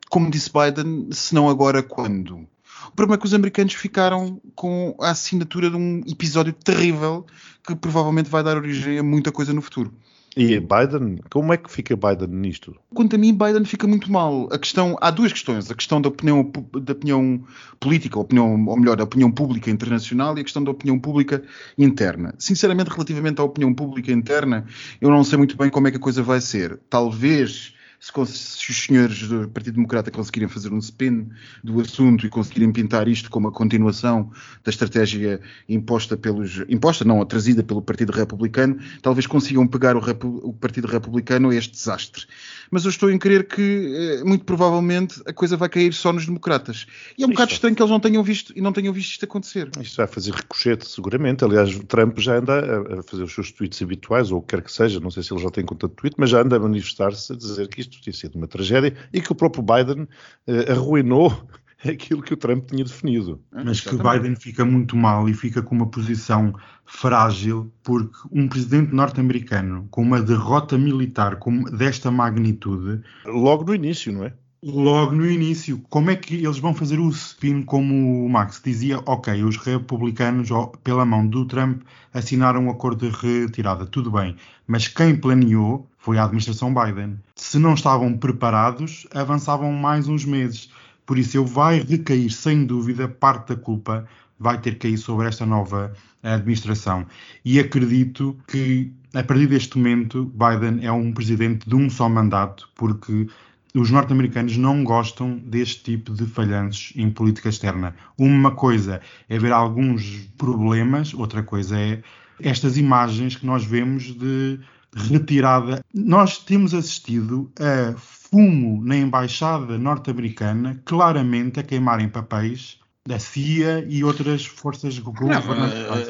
Como 0.10 0.30
disse 0.30 0.52
Biden, 0.54 1.10
se 1.12 1.34
não 1.34 1.50
agora, 1.50 1.82
quando? 1.82 2.48
O 2.88 2.92
problema 2.96 3.16
é 3.16 3.20
que 3.20 3.26
os 3.26 3.34
americanos 3.34 3.74
ficaram 3.74 4.40
com 4.54 4.96
a 5.02 5.10
assinatura 5.10 5.70
de 5.70 5.76
um 5.76 6.04
episódio 6.08 6.54
terrível 6.54 7.26
que 7.66 7.76
provavelmente 7.76 8.30
vai 8.30 8.44
dar 8.44 8.56
origem 8.56 9.00
a 9.00 9.04
muita 9.04 9.32
coisa 9.32 9.52
no 9.52 9.62
futuro. 9.62 9.92
E 10.40 10.60
Biden, 10.60 11.18
como 11.32 11.52
é 11.52 11.58
que 11.58 11.72
fica 11.72 11.96
Biden 11.96 12.28
nisto? 12.28 12.76
Quanto 12.94 13.16
a 13.16 13.18
mim, 13.18 13.34
Biden 13.34 13.66
fica 13.66 13.88
muito 13.88 14.12
mal. 14.12 14.48
A 14.52 14.60
questão, 14.60 14.96
há 15.02 15.10
duas 15.10 15.34
questões: 15.34 15.72
a 15.72 15.74
questão 15.74 16.00
da 16.00 16.10
opinião, 16.10 16.52
da 16.80 16.94
opinião 16.94 17.44
política, 17.80 18.20
opinião, 18.20 18.64
ou 18.68 18.80
melhor, 18.80 18.96
da 18.98 19.04
opinião 19.04 19.32
pública 19.32 19.72
internacional 19.72 20.38
e 20.38 20.42
a 20.42 20.44
questão 20.44 20.64
da 20.64 20.70
opinião 20.70 21.00
pública 21.00 21.44
interna. 21.76 22.36
Sinceramente, 22.38 22.92
relativamente 22.92 23.42
à 23.42 23.44
opinião 23.44 23.74
pública 23.74 24.12
interna, 24.12 24.68
eu 25.02 25.10
não 25.10 25.24
sei 25.24 25.40
muito 25.40 25.58
bem 25.58 25.72
como 25.72 25.88
é 25.88 25.92
que 25.92 25.98
a 25.98 26.00
coisa 26.00 26.22
vai 26.22 26.40
ser. 26.40 26.80
Talvez 26.88 27.74
se, 28.00 28.12
se, 28.26 28.72
os 28.72 28.86
senhores 28.86 29.28
do 29.28 29.50
Partido 29.50 29.76
Democrata 29.76 30.12
conseguirem 30.12 30.48
fazer 30.48 30.72
um 30.72 30.78
spin 30.78 31.30
do 31.64 31.82
assunto 31.82 32.26
e 32.26 32.30
conseguirem 32.30 32.72
pintar 32.72 33.08
isto 33.08 33.30
como 33.30 33.48
a 33.48 33.52
continuação 33.52 34.32
da 34.64 34.70
estratégia 34.70 35.42
imposta 35.68 36.16
pelos 36.16 36.64
imposta 36.70 37.04
não, 37.04 37.26
trazida 37.26 37.64
pelo 37.64 37.82
Partido 37.82 38.12
Republicano, 38.12 38.78
talvez 39.02 39.26
consigam 39.26 39.68
pegar 39.68 39.96
o, 39.96 40.02
o 40.44 40.54
Partido 40.54 40.88
Republicano 40.88 41.50
a 41.50 41.56
este 41.56 41.72
desastre. 41.72 42.26
Mas 42.72 42.84
eu 42.84 42.90
estou 42.90 43.12
em 43.12 43.18
crer 43.18 43.48
que 43.48 44.20
eh, 44.22 44.24
muito 44.24 44.46
provavelmente 44.46 45.22
a 45.26 45.34
coisa 45.34 45.58
vai 45.58 45.70
cair 45.70 45.94
só 45.94 46.12
nos 46.12 46.26
democratas. 46.26 46.86
E 47.18 47.24
é 47.24 47.26
um 47.26 47.30
isto 47.30 47.36
bocado 47.36 47.52
estranho 47.52 47.76
que 47.76 47.82
eles 47.82 47.92
não 47.92 48.00
tenham 48.00 48.24
visto 48.24 48.54
e 48.56 48.62
não 48.62 48.72
tenham 48.72 48.94
visto 48.94 49.12
isto 49.12 49.26
acontecer. 49.26 49.70
Isto 49.80 49.98
vai 49.98 50.08
fazer 50.08 50.32
ricochete, 50.34 50.88
seguramente. 50.88 51.44
Aliás, 51.44 51.78
Trump 51.88 52.20
já 52.20 52.38
anda 52.38 53.00
a 53.00 53.04
fazer 53.04 53.24
os 53.24 53.34
seus 53.34 53.52
tweets 53.52 53.82
habituais, 53.82 54.32
ou 54.32 54.40
o 54.40 54.42
que 54.42 54.56
quer 54.56 54.64
que 54.64 54.72
seja, 54.72 55.00
não 55.00 55.12
sei 55.12 55.24
se 55.24 55.34
ele 55.34 55.42
já 55.42 55.50
tem 55.50 55.66
conta 55.66 55.88
de 55.88 55.94
tweet, 55.94 56.16
mas 56.18 56.30
já 56.30 56.42
anda 56.42 56.56
a 56.56 56.60
manifestar-se 56.60 57.34
a 57.34 57.36
dizer 57.36 57.68
que 57.68 57.82
isto 57.82 58.02
tinha 58.02 58.14
sido 58.14 58.36
uma 58.36 58.48
tragédia 58.48 58.96
e 59.14 59.22
que 59.22 59.32
o 59.32 59.36
próprio 59.36 59.64
Biden 59.64 60.04
uh, 60.04 60.72
arruinou 60.72 61.48
aquilo 61.86 62.22
que 62.22 62.34
o 62.34 62.38
Trump 62.38 62.66
tinha 62.68 62.84
definido. 62.84 63.42
Mas 63.52 63.82
que 63.82 63.96
Biden 63.96 64.36
fica 64.36 64.66
muito 64.66 64.96
mal 64.96 65.28
e 65.30 65.34
fica 65.34 65.62
com 65.62 65.76
uma 65.76 65.88
posição 65.88 66.54
frágil, 66.86 67.72
porque 67.84 68.16
um 68.32 68.48
presidente 68.48 68.94
norte-americano 68.94 69.88
com 69.92 70.02
uma 70.02 70.22
derrota 70.22 70.78
militar 70.78 71.38
como 71.38 71.70
desta 71.70 72.10
magnitude. 72.10 73.02
Logo 73.26 73.66
no 73.66 73.76
início, 73.76 74.12
não 74.12 74.26
é? 74.26 74.34
Logo 74.64 75.12
no 75.14 75.30
início, 75.30 75.80
como 75.88 76.10
é 76.10 76.16
que 76.16 76.34
eles 76.34 76.58
vão 76.58 76.74
fazer 76.74 77.00
o 77.00 77.08
spin 77.10 77.62
como 77.62 78.26
o 78.26 78.30
Max 78.30 78.60
dizia? 78.64 79.00
Ok, 79.06 79.44
os 79.44 79.56
republicanos, 79.56 80.50
pela 80.84 81.06
mão 81.06 81.28
do 81.28 81.46
Trump, 81.46 81.84
assinaram 82.12 82.66
um 82.66 82.70
acordo 82.72 83.08
de 83.08 83.16
retirada, 83.16 83.86
tudo 83.86 84.10
bem, 84.10 84.36
mas 84.66 84.88
quem 84.88 85.16
planeou 85.16 85.88
foi 86.00 86.18
a 86.18 86.24
administração 86.24 86.74
Biden. 86.74 87.20
Se 87.36 87.60
não 87.60 87.76
estavam 87.76 88.18
preparados, 88.18 89.06
avançavam 89.14 89.72
mais 89.72 90.08
uns 90.08 90.26
meses. 90.26 90.72
Por 91.08 91.18
isso, 91.18 91.40
ele 91.40 91.50
vai 91.50 91.80
recair, 91.80 92.30
sem 92.30 92.66
dúvida, 92.66 93.08
parte 93.08 93.56
da 93.56 93.56
culpa 93.56 94.06
vai 94.40 94.60
ter 94.62 94.74
que 94.74 94.88
cair 94.88 94.98
sobre 94.98 95.28
esta 95.28 95.46
nova 95.46 95.94
administração. 96.22 97.08
E 97.44 97.60
acredito 97.60 98.38
que, 98.48 98.92
a 99.14 99.24
partir 99.24 99.48
deste 99.48 99.78
momento, 99.78 100.26
Biden 100.26 100.86
é 100.86 100.92
um 100.92 101.12
presidente 101.12 101.68
de 101.68 101.76
um 101.76 101.90
só 101.90 102.08
mandato, 102.10 102.70
porque 102.76 103.28
os 103.74 103.90
norte-americanos 103.90 104.58
não 104.58 104.84
gostam 104.84 105.38
deste 105.38 105.84
tipo 105.84 106.14
de 106.14 106.26
falhanços 106.26 106.94
em 106.96 107.10
política 107.10 107.50
externa. 107.50 107.96
Uma 108.18 108.52
coisa 108.52 109.02
é 109.30 109.40
ver 109.40 109.52
alguns 109.52 110.28
problemas, 110.38 111.14
outra 111.14 111.42
coisa 111.42 111.80
é 111.80 112.02
estas 112.40 112.78
imagens 112.78 113.36
que 113.36 113.46
nós 113.46 113.64
vemos 113.64 114.14
de 114.14 114.60
retirada. 114.98 115.84
Nós 115.94 116.40
temos 116.40 116.74
assistido 116.74 117.52
a 117.60 117.94
fumo 117.98 118.84
na 118.84 118.98
embaixada 118.98 119.78
norte-americana, 119.78 120.82
claramente 120.84 121.60
a 121.60 121.64
queimarem 121.64 122.10
papéis 122.10 122.80
da 123.08 123.18
CIA 123.18 123.86
e 123.88 124.04
outras 124.04 124.46
forças 124.46 125.00
governamentais. 125.00 126.08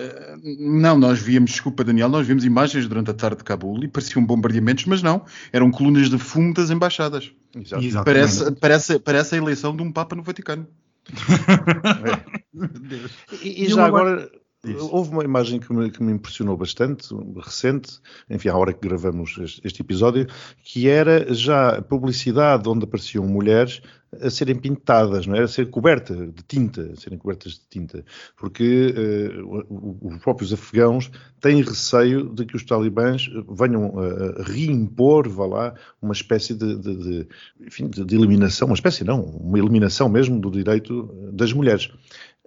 Não, 0.60 0.80
não, 0.80 0.98
nós 0.98 1.20
víamos, 1.20 1.52
desculpa 1.52 1.84
Daniel, 1.84 2.10
nós 2.10 2.26
vimos 2.26 2.44
imagens 2.44 2.88
durante 2.88 3.12
a 3.12 3.14
tarde 3.14 3.38
de 3.38 3.44
Cabul 3.44 3.84
e 3.84 3.88
pareciam 3.88 4.26
bombardeamentos, 4.26 4.86
mas 4.86 5.04
não, 5.04 5.24
eram 5.54 5.70
colunas 5.70 6.10
de 6.10 6.18
fumo 6.18 6.56
das 6.56 6.72
embaixadas. 6.72 7.32
Exato. 7.56 8.04
Parece, 8.04 8.52
parece, 8.54 9.00
parece 9.00 9.36
a 9.36 9.38
eleição 9.38 9.76
de 9.76 9.84
um 9.84 9.92
Papa 9.92 10.16
no 10.16 10.24
Vaticano. 10.24 10.68
é. 12.04 13.38
E, 13.44 13.66
e 13.66 13.70
já 13.70 13.86
agora, 13.86 14.30
Houve 14.76 15.12
uma 15.12 15.24
imagem 15.24 15.60
que 15.60 15.74
me, 15.74 15.90
que 15.90 16.02
me, 16.02 16.12
impressionou 16.12 16.58
bastante, 16.58 17.10
recente, 17.38 18.00
enfim, 18.30 18.50
à 18.50 18.58
hora 18.58 18.74
que 18.74 18.88
gravamos 18.88 19.38
este, 19.40 19.62
este, 19.64 19.82
episódio, 19.82 20.28
que 20.64 20.88
era 20.88 21.34
já 21.34 21.82
publicidade 21.82 22.68
onde 22.68 22.84
apareciam 22.86 23.26
mulheres 23.26 23.82
a 24.22 24.30
serem 24.30 24.56
pintadas, 24.56 25.28
não 25.28 25.36
é? 25.36 25.42
A 25.42 25.48
ser 25.48 25.70
coberta 25.70 26.16
de 26.16 26.44
tinta, 26.48 26.92
a 26.94 26.96
serem 26.96 27.20
cobertas 27.20 27.54
de 27.54 27.62
tinta, 27.70 28.06
porque 28.38 28.94
uh, 29.42 29.98
os 30.02 30.18
próprios 30.20 30.54
afegãos 30.54 31.12
têm 31.42 31.62
receio 31.62 32.30
de 32.30 32.46
que 32.46 32.56
os 32.56 32.64
talibãs 32.64 33.30
venham 33.50 33.94
a, 34.00 34.44
reimpor, 34.44 35.28
vá 35.28 35.46
lá, 35.46 35.74
uma 36.02 36.14
espécie 36.14 36.54
de, 36.54 36.76
de, 36.78 36.96
de, 36.96 37.28
enfim, 37.60 37.90
de 37.90 38.16
eliminação, 38.16 38.68
uma 38.68 38.76
espécie 38.76 39.04
não, 39.04 39.22
uma 39.22 39.60
eliminação 39.60 40.08
mesmo 40.08 40.40
do 40.40 40.50
direito 40.50 41.04
das 41.34 41.52
mulheres. 41.52 41.92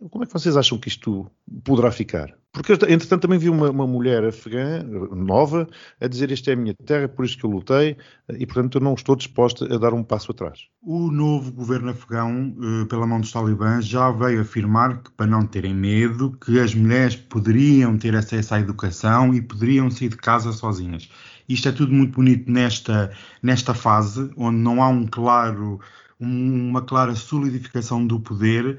Como 0.09 0.25
é 0.25 0.26
que 0.26 0.33
vocês 0.33 0.57
acham 0.57 0.78
que 0.78 0.88
isto 0.88 1.30
poderá 1.62 1.90
ficar? 1.90 2.35
Porque, 2.52 2.73
entretanto, 2.73 3.21
também 3.21 3.38
vi 3.38 3.50
uma, 3.50 3.71
uma, 3.71 3.87
mulher 3.87 4.25
afegã, 4.25 4.83
nova, 4.83 5.69
a 6.00 6.07
dizer 6.09 6.33
esta 6.33 6.50
é 6.50 6.54
a 6.54 6.57
minha 6.57 6.75
terra, 6.75 7.07
por 7.07 7.25
isso 7.25 7.37
que 7.37 7.45
eu 7.45 7.50
lutei, 7.50 7.97
e, 8.28 8.47
portanto, 8.47 8.78
eu 8.78 8.80
não 8.80 8.95
estou 8.95 9.14
disposta 9.14 9.73
a 9.73 9.78
dar 9.78 9.92
um 9.92 10.02
passo 10.02 10.33
atrás. 10.33 10.66
O 10.83 11.11
novo 11.11 11.52
governo 11.52 11.90
afegão, 11.90 12.57
eh, 12.61 12.87
pela 12.87 13.07
mão 13.07 13.21
dos 13.21 13.30
talibãs, 13.30 13.87
já 13.87 14.11
veio 14.11 14.40
afirmar 14.40 15.02
que, 15.02 15.11
para 15.12 15.26
não 15.26 15.47
terem 15.47 15.75
medo, 15.75 16.37
que 16.45 16.59
as 16.59 16.75
mulheres 16.75 17.14
poderiam 17.14 17.97
ter 17.99 18.16
acesso 18.16 18.54
à 18.54 18.61
educação 18.61 19.33
e 19.35 19.42
poderiam 19.42 19.90
sair 19.90 20.09
de 20.09 20.16
casa 20.16 20.50
sozinhas. 20.52 21.09
Isto 21.49 21.69
é 21.69 21.73
tudo 21.73 21.92
muito 21.92 22.16
bonito 22.16 22.50
nesta, 22.50 23.12
nesta 23.42 23.75
fase, 23.75 24.30
onde 24.37 24.57
não 24.59 24.83
há 24.83 24.88
um 24.88 25.07
claro, 25.07 25.78
uma 26.19 26.83
clara 26.83 27.14
solidificação 27.14 28.04
do 28.07 28.19
poder, 28.19 28.78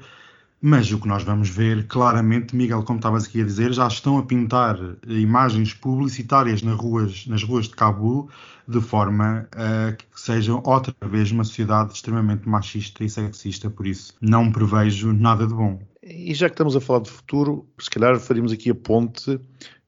mas 0.62 0.92
o 0.92 1.00
que 1.00 1.08
nós 1.08 1.24
vamos 1.24 1.48
ver 1.48 1.88
claramente, 1.88 2.54
Miguel, 2.54 2.84
como 2.84 3.00
estavas 3.00 3.24
aqui 3.24 3.42
a 3.42 3.44
dizer, 3.44 3.72
já 3.72 3.88
estão 3.88 4.16
a 4.16 4.22
pintar 4.22 4.78
imagens 5.08 5.74
publicitárias 5.74 6.62
nas 6.62 6.76
ruas, 6.78 7.26
nas 7.26 7.42
ruas 7.42 7.66
de 7.66 7.74
Cabul 7.74 8.30
de 8.68 8.80
forma 8.80 9.48
a 9.56 9.92
que 9.92 10.04
sejam 10.14 10.62
outra 10.64 10.94
vez 11.08 11.32
uma 11.32 11.42
sociedade 11.42 11.94
extremamente 11.94 12.48
machista 12.48 13.02
e 13.02 13.10
sexista, 13.10 13.68
por 13.68 13.88
isso 13.88 14.14
não 14.20 14.52
prevejo 14.52 15.12
nada 15.12 15.48
de 15.48 15.52
bom. 15.52 15.80
E 16.00 16.32
já 16.32 16.48
que 16.48 16.54
estamos 16.54 16.76
a 16.76 16.80
falar 16.80 17.00
de 17.00 17.10
futuro, 17.10 17.66
se 17.80 17.90
calhar 17.90 18.18
faríamos 18.20 18.52
aqui 18.52 18.70
a 18.70 18.74
ponte 18.74 19.40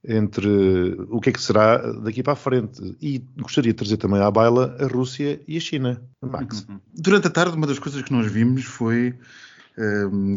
entre 0.07 0.47
o 1.09 1.19
que 1.21 1.29
é 1.29 1.31
que 1.31 1.41
será 1.41 1.77
daqui 1.93 2.21
para 2.21 2.33
a 2.33 2.35
frente. 2.35 2.95
E 3.01 3.23
gostaria 3.39 3.71
de 3.71 3.77
trazer 3.77 3.97
também 3.97 4.21
à 4.21 4.29
baila 4.29 4.75
a 4.79 4.87
Rússia 4.87 5.41
e 5.47 5.57
a 5.57 5.59
China. 5.59 6.01
Max. 6.21 6.67
Durante 6.93 7.27
a 7.27 7.29
tarde, 7.29 7.55
uma 7.57 7.65
das 7.65 7.79
coisas 7.79 8.01
que 8.01 8.13
nós 8.13 8.31
vimos 8.31 8.65
foi 8.65 9.15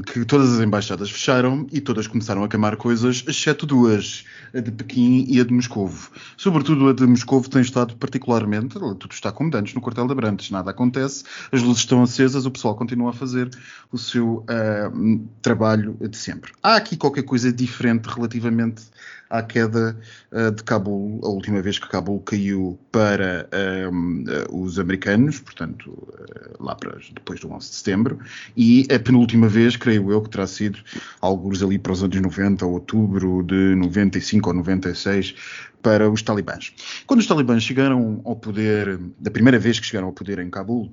que 0.06 0.24
todas 0.24 0.52
as 0.54 0.60
embaixadas 0.60 1.10
fecharam 1.10 1.66
e 1.70 1.80
todas 1.80 2.08
começaram 2.08 2.42
a 2.42 2.48
queimar 2.48 2.76
coisas, 2.76 3.24
exceto 3.26 3.66
duas, 3.66 4.24
a 4.52 4.58
de 4.58 4.72
Pequim 4.72 5.26
e 5.28 5.40
a 5.40 5.44
de 5.44 5.52
Moscovo. 5.52 6.10
Sobretudo 6.36 6.88
a 6.88 6.92
de 6.92 7.06
Moscovo 7.06 7.48
tem 7.48 7.62
estado 7.62 7.96
particularmente, 7.96 8.74
tudo 8.74 9.12
está 9.12 9.30
como 9.30 9.56
antes 9.56 9.74
no 9.74 9.80
quartel 9.80 10.06
de 10.06 10.12
Abrantes, 10.12 10.50
nada 10.50 10.72
acontece, 10.72 11.22
as 11.52 11.62
luzes 11.62 11.78
estão 11.78 12.02
acesas, 12.02 12.46
o 12.46 12.50
pessoal 12.50 12.74
continua 12.74 13.10
a 13.10 13.12
fazer 13.12 13.48
o 13.92 13.98
seu 13.98 14.44
uh, 14.44 15.28
trabalho 15.40 15.96
de 16.00 16.16
sempre. 16.16 16.52
Há 16.60 16.74
aqui 16.74 16.96
qualquer 16.96 17.22
coisa 17.22 17.52
diferente 17.52 18.06
relativamente 18.06 18.82
à 19.30 19.42
queda 19.42 19.96
uh, 20.32 20.50
de 20.50 20.62
Cabul, 20.62 21.20
a 21.22 21.28
última 21.28 21.60
vez 21.60 21.78
que 21.78 21.88
Cabul 21.88 22.20
caiu 22.20 22.78
para 22.90 23.48
um, 23.92 24.22
uh, 24.22 24.30
eh, 24.30 24.46
os 24.50 24.78
americanos, 24.78 25.40
portanto, 25.40 25.90
uh, 25.90 26.62
lá 26.62 26.74
para 26.74 26.98
depois 27.14 27.40
do 27.40 27.50
11 27.52 27.68
de 27.68 27.74
setembro, 27.74 28.18
e 28.56 28.86
a 28.92 28.98
penúltima 28.98 29.48
vez, 29.48 29.76
creio 29.76 30.10
eu, 30.10 30.22
que 30.22 30.30
terá 30.30 30.46
sido 30.46 30.78
alguns 31.20 31.62
ali 31.62 31.78
para 31.78 31.92
os 31.92 32.02
anos 32.02 32.20
90, 32.20 32.64
outubro 32.64 33.42
de 33.42 33.74
95 33.76 34.48
ou 34.48 34.56
96, 34.56 35.34
para 35.82 36.10
os 36.10 36.22
talibãs. 36.22 36.72
Quando 37.06 37.20
os 37.20 37.26
talibãs 37.26 37.62
chegaram 37.62 38.20
ao 38.24 38.36
poder, 38.36 38.98
da 39.18 39.30
primeira 39.30 39.58
vez 39.58 39.78
que 39.78 39.86
chegaram 39.86 40.08
ao 40.08 40.12
poder 40.12 40.38
em 40.38 40.50
Cabul, 40.50 40.92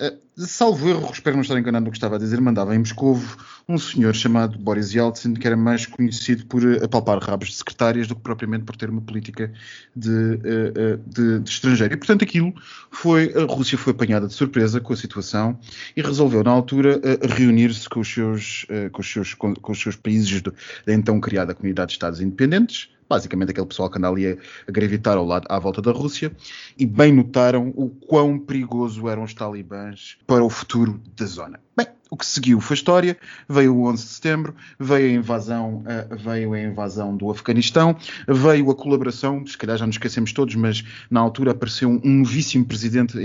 Uh, 0.00 0.18
salvo 0.36 0.88
erro, 0.88 1.10
espero 1.12 1.36
não 1.36 1.42
estar 1.42 1.58
enganado 1.58 1.84
no 1.84 1.90
que 1.90 1.96
estava 1.96 2.16
a 2.16 2.18
dizer, 2.18 2.40
mandava 2.40 2.74
em 2.74 2.78
Moscovo 2.78 3.36
um 3.68 3.78
senhor 3.78 4.14
chamado 4.14 4.58
Boris 4.58 4.92
Yeltsin, 4.92 5.34
que 5.34 5.46
era 5.46 5.56
mais 5.56 5.86
conhecido 5.86 6.46
por 6.46 6.64
uh, 6.64 6.84
apalpar 6.84 7.18
rabos 7.18 7.50
de 7.50 7.54
secretárias 7.54 8.08
do 8.08 8.16
que 8.16 8.22
propriamente 8.22 8.64
por 8.64 8.74
ter 8.74 8.88
uma 8.88 9.02
política 9.02 9.52
de, 9.94 10.10
uh, 10.10 10.98
de, 11.06 11.38
de, 11.40 11.50
estrangeiro. 11.50 11.94
E, 11.94 11.96
portanto, 11.96 12.24
aquilo 12.24 12.54
foi, 12.90 13.32
a 13.34 13.44
Rússia 13.44 13.76
foi 13.76 13.92
apanhada 13.92 14.26
de 14.26 14.32
surpresa 14.32 14.80
com 14.80 14.92
a 14.92 14.96
situação 14.96 15.58
e 15.96 16.02
resolveu, 16.02 16.42
na 16.42 16.50
altura, 16.50 17.00
reunir-se 17.36 17.88
com, 17.88 18.02
com, 18.90 19.02
com, 19.38 19.54
com 19.54 19.72
os 19.72 19.80
seus 19.80 19.94
países 19.94 20.42
da 20.42 20.52
então 20.92 21.20
criada 21.20 21.54
Comunidade 21.54 21.90
de 21.90 21.92
Estados 21.92 22.20
Independentes, 22.20 22.88
basicamente 23.12 23.50
aquele 23.50 23.66
pessoal 23.66 23.90
que 23.90 23.98
anda 23.98 24.08
ali 24.08 24.26
a, 24.26 24.36
a 24.66 24.72
gravitar 24.72 25.18
ao 25.18 25.26
lado, 25.26 25.46
à 25.50 25.58
volta 25.58 25.82
da 25.82 25.92
Rússia, 25.92 26.32
e 26.78 26.86
bem 26.86 27.12
notaram 27.12 27.70
o 27.76 27.90
quão 27.90 28.38
perigoso 28.38 29.06
eram 29.06 29.22
os 29.22 29.34
talibãs 29.34 30.16
para 30.26 30.42
o 30.42 30.48
futuro 30.48 30.98
da 31.14 31.26
zona. 31.26 31.60
Bem, 31.76 31.88
o 32.12 32.16
que 32.18 32.26
seguiu 32.26 32.60
foi 32.60 32.74
história, 32.74 33.16
veio 33.48 33.74
o 33.74 33.86
11 33.86 34.04
de 34.04 34.10
setembro, 34.10 34.54
veio 34.78 35.06
a 35.06 35.14
invasão, 35.14 35.76
uh, 35.76 36.14
veio 36.14 36.52
a 36.52 36.60
invasão 36.60 37.16
do 37.16 37.30
Afeganistão, 37.30 37.96
veio 38.28 38.70
a 38.70 38.74
colaboração, 38.74 39.46
se 39.46 39.56
calhar 39.56 39.78
já 39.78 39.86
nos 39.86 39.94
esquecemos 39.94 40.30
todos, 40.34 40.54
mas 40.54 40.84
na 41.10 41.20
altura 41.20 41.52
apareceu 41.52 41.88
um, 41.88 41.98
um 42.04 42.18
novíssimo 42.18 42.66
presidente 42.66 43.16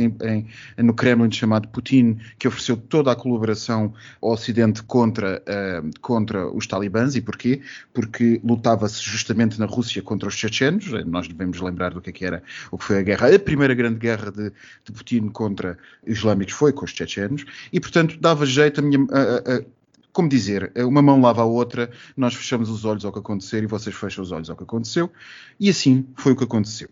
no 0.77 0.93
Kremlin 0.93 1.29
chamado 1.29 1.67
Putin, 1.67 2.17
que 2.39 2.47
ofereceu 2.47 2.77
toda 2.77 3.11
a 3.11 3.15
colaboração 3.15 3.93
ao 4.21 4.31
Ocidente 4.31 4.81
contra, 4.83 5.43
uh, 5.43 5.99
contra 5.99 6.49
os 6.49 6.65
talibãs. 6.65 7.13
E 7.17 7.21
porquê? 7.21 7.59
Porque 7.93 8.39
lutava-se 8.41 9.01
justamente 9.01 9.59
na 9.59 9.65
Rússia 9.65 10.01
contra 10.01 10.29
os 10.29 10.35
chechenos. 10.35 10.85
Nós 11.05 11.27
devemos 11.27 11.59
lembrar 11.59 11.93
do 11.93 11.99
que, 11.99 12.11
é 12.11 12.13
que 12.13 12.23
era 12.23 12.41
o 12.71 12.77
que 12.77 12.85
foi 12.85 12.99
a 12.99 13.01
guerra, 13.01 13.35
a 13.35 13.37
primeira 13.37 13.73
grande 13.73 13.99
guerra 13.99 14.31
de, 14.31 14.49
de 14.85 14.91
Putin 14.93 15.27
contra 15.27 15.77
os 16.05 16.19
islâmicos 16.19 16.53
foi 16.53 16.71
com 16.71 16.85
os 16.85 16.91
chechenos, 16.91 17.43
e 17.73 17.81
portanto 17.81 18.17
dava 18.21 18.45
jeito 18.45 18.76
a 18.79 18.83
minha. 18.83 19.05
A, 19.11 19.57
a, 19.57 19.77
como 20.11 20.27
dizer, 20.27 20.71
uma 20.77 20.99
mão 20.99 21.21
lava 21.21 21.43
a 21.43 21.45
outra, 21.45 21.91
nós 22.15 22.33
fechamos 22.33 22.71
os 22.71 22.85
olhos 22.85 23.05
ao 23.05 23.13
que 23.13 23.19
acontecer 23.19 23.61
e 23.61 23.67
vocês 23.67 23.95
fecham 23.95 24.23
os 24.23 24.31
olhos 24.31 24.49
ao 24.49 24.55
que 24.55 24.63
aconteceu, 24.63 25.11
e 25.59 25.69
assim 25.69 26.07
foi 26.15 26.31
o 26.31 26.35
que 26.35 26.43
aconteceu. 26.43 26.89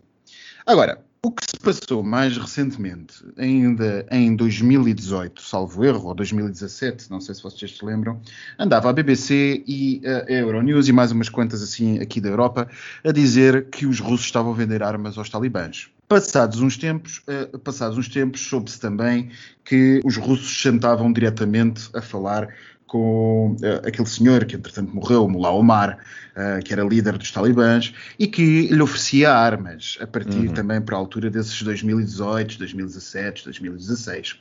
Agora, 0.64 1.04
o 1.26 1.32
que 1.32 1.42
se 1.44 1.58
passou 1.58 2.04
mais 2.04 2.38
recentemente, 2.38 3.24
ainda 3.36 4.06
em 4.12 4.36
2018, 4.36 5.42
salvo 5.42 5.84
erro, 5.84 6.06
ou 6.06 6.14
2017, 6.14 7.10
não 7.10 7.20
sei 7.20 7.34
se 7.34 7.42
vocês 7.42 7.76
se 7.76 7.84
lembram, 7.84 8.20
andava 8.56 8.90
a 8.90 8.92
BBC 8.92 9.64
e 9.66 10.00
a 10.06 10.30
Euronews 10.30 10.86
e 10.86 10.92
mais 10.92 11.10
umas 11.10 11.28
quantas 11.28 11.64
assim 11.64 11.98
aqui 11.98 12.20
da 12.20 12.28
Europa 12.28 12.68
a 13.02 13.10
dizer 13.10 13.66
que 13.70 13.86
os 13.86 13.98
russos 13.98 14.26
estavam 14.26 14.52
a 14.52 14.54
vender 14.54 14.84
armas 14.84 15.18
aos 15.18 15.28
talibãs. 15.28 15.88
Passados 16.06 16.60
uns 16.60 16.76
tempos, 16.76 17.20
uh, 17.26 17.58
passados 17.58 17.98
uns 17.98 18.06
tempos, 18.06 18.42
soube-se 18.42 18.78
também 18.78 19.30
que 19.64 20.00
os 20.04 20.16
russos 20.16 20.62
sentavam 20.62 21.12
diretamente 21.12 21.90
a 21.92 22.00
falar 22.00 22.54
com 22.86 23.56
uh, 23.60 23.86
aquele 23.86 24.08
senhor 24.08 24.44
que 24.44 24.54
entretanto 24.54 24.94
morreu, 24.94 25.28
Mullah 25.28 25.50
Omar, 25.50 25.98
uh, 26.36 26.62
que 26.62 26.72
era 26.72 26.84
líder 26.84 27.18
dos 27.18 27.30
talibãs, 27.32 27.92
e 28.18 28.26
que 28.26 28.68
lhe 28.68 28.80
oferecia 28.80 29.32
armas 29.32 29.98
a 30.00 30.06
partir 30.06 30.48
uhum. 30.48 30.54
também 30.54 30.80
para 30.80 30.96
a 30.96 30.98
altura 30.98 31.28
desses 31.28 31.60
2018, 31.62 32.58
2017, 32.58 33.44
2016. 33.44 34.36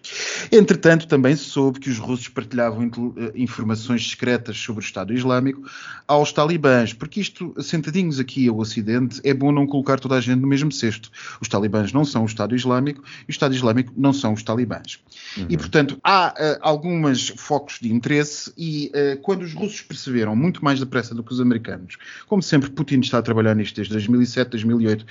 Entretanto, 0.52 1.08
também 1.08 1.36
se 1.36 1.46
soube 1.46 1.80
que 1.80 1.90
os 1.90 1.98
russos 1.98 2.28
partilhavam 2.28 2.88
uh, 2.88 3.32
informações 3.34 4.10
secretas 4.10 4.58
sobre 4.58 4.84
o 4.84 4.86
Estado 4.86 5.14
Islâmico 5.14 5.64
aos 6.08 6.32
talibãs, 6.32 6.94
porque 6.94 7.20
isto, 7.20 7.54
sentadinhos 7.62 8.20
aqui 8.20 8.48
ao 8.48 8.58
Ocidente, 8.58 9.20
é 9.24 9.34
bom 9.34 9.52
não 9.52 9.66
colocar 9.66 10.00
toda 10.00 10.16
a 10.16 10.22
gente 10.22 10.40
no 10.40 10.48
mesmo 10.48 10.72
cesto. 10.72 11.10
Os 11.42 11.48
talibãs 11.48 11.92
não 11.92 12.06
são 12.06 12.24
o 12.24 12.26
Estado 12.26 12.56
Islâmico 12.56 13.04
e 13.28 13.30
o 13.30 13.32
Estado 13.32 13.56
Islâmico 13.56 13.92
não 13.98 14.14
são 14.14 14.34
os 14.34 14.44
talibãs. 14.44 15.00
Uhum. 15.36 15.48
E, 15.50 15.58
portanto, 15.58 15.98
há 16.04 16.28
uh, 16.28 16.60
alguns 16.62 17.30
focos 17.30 17.80
de 17.82 17.92
interesse 17.92 18.35
e 18.58 18.92
quando 19.22 19.44
os 19.44 19.54
russos 19.54 19.82
perceberam 19.82 20.36
muito 20.36 20.64
mais 20.64 20.80
depressa 20.80 21.14
do 21.14 21.24
que 21.24 21.32
os 21.32 21.40
americanos 21.40 21.86
anos. 21.86 21.98
Como 22.28 22.42
sempre, 22.42 22.70
Putin 22.70 23.00
está 23.00 23.20
a 23.20 23.22
trabalhar 23.22 23.56
nisto 23.56 23.76
desde 23.76 23.94
2007, 23.94 24.52
2008, 24.52 25.06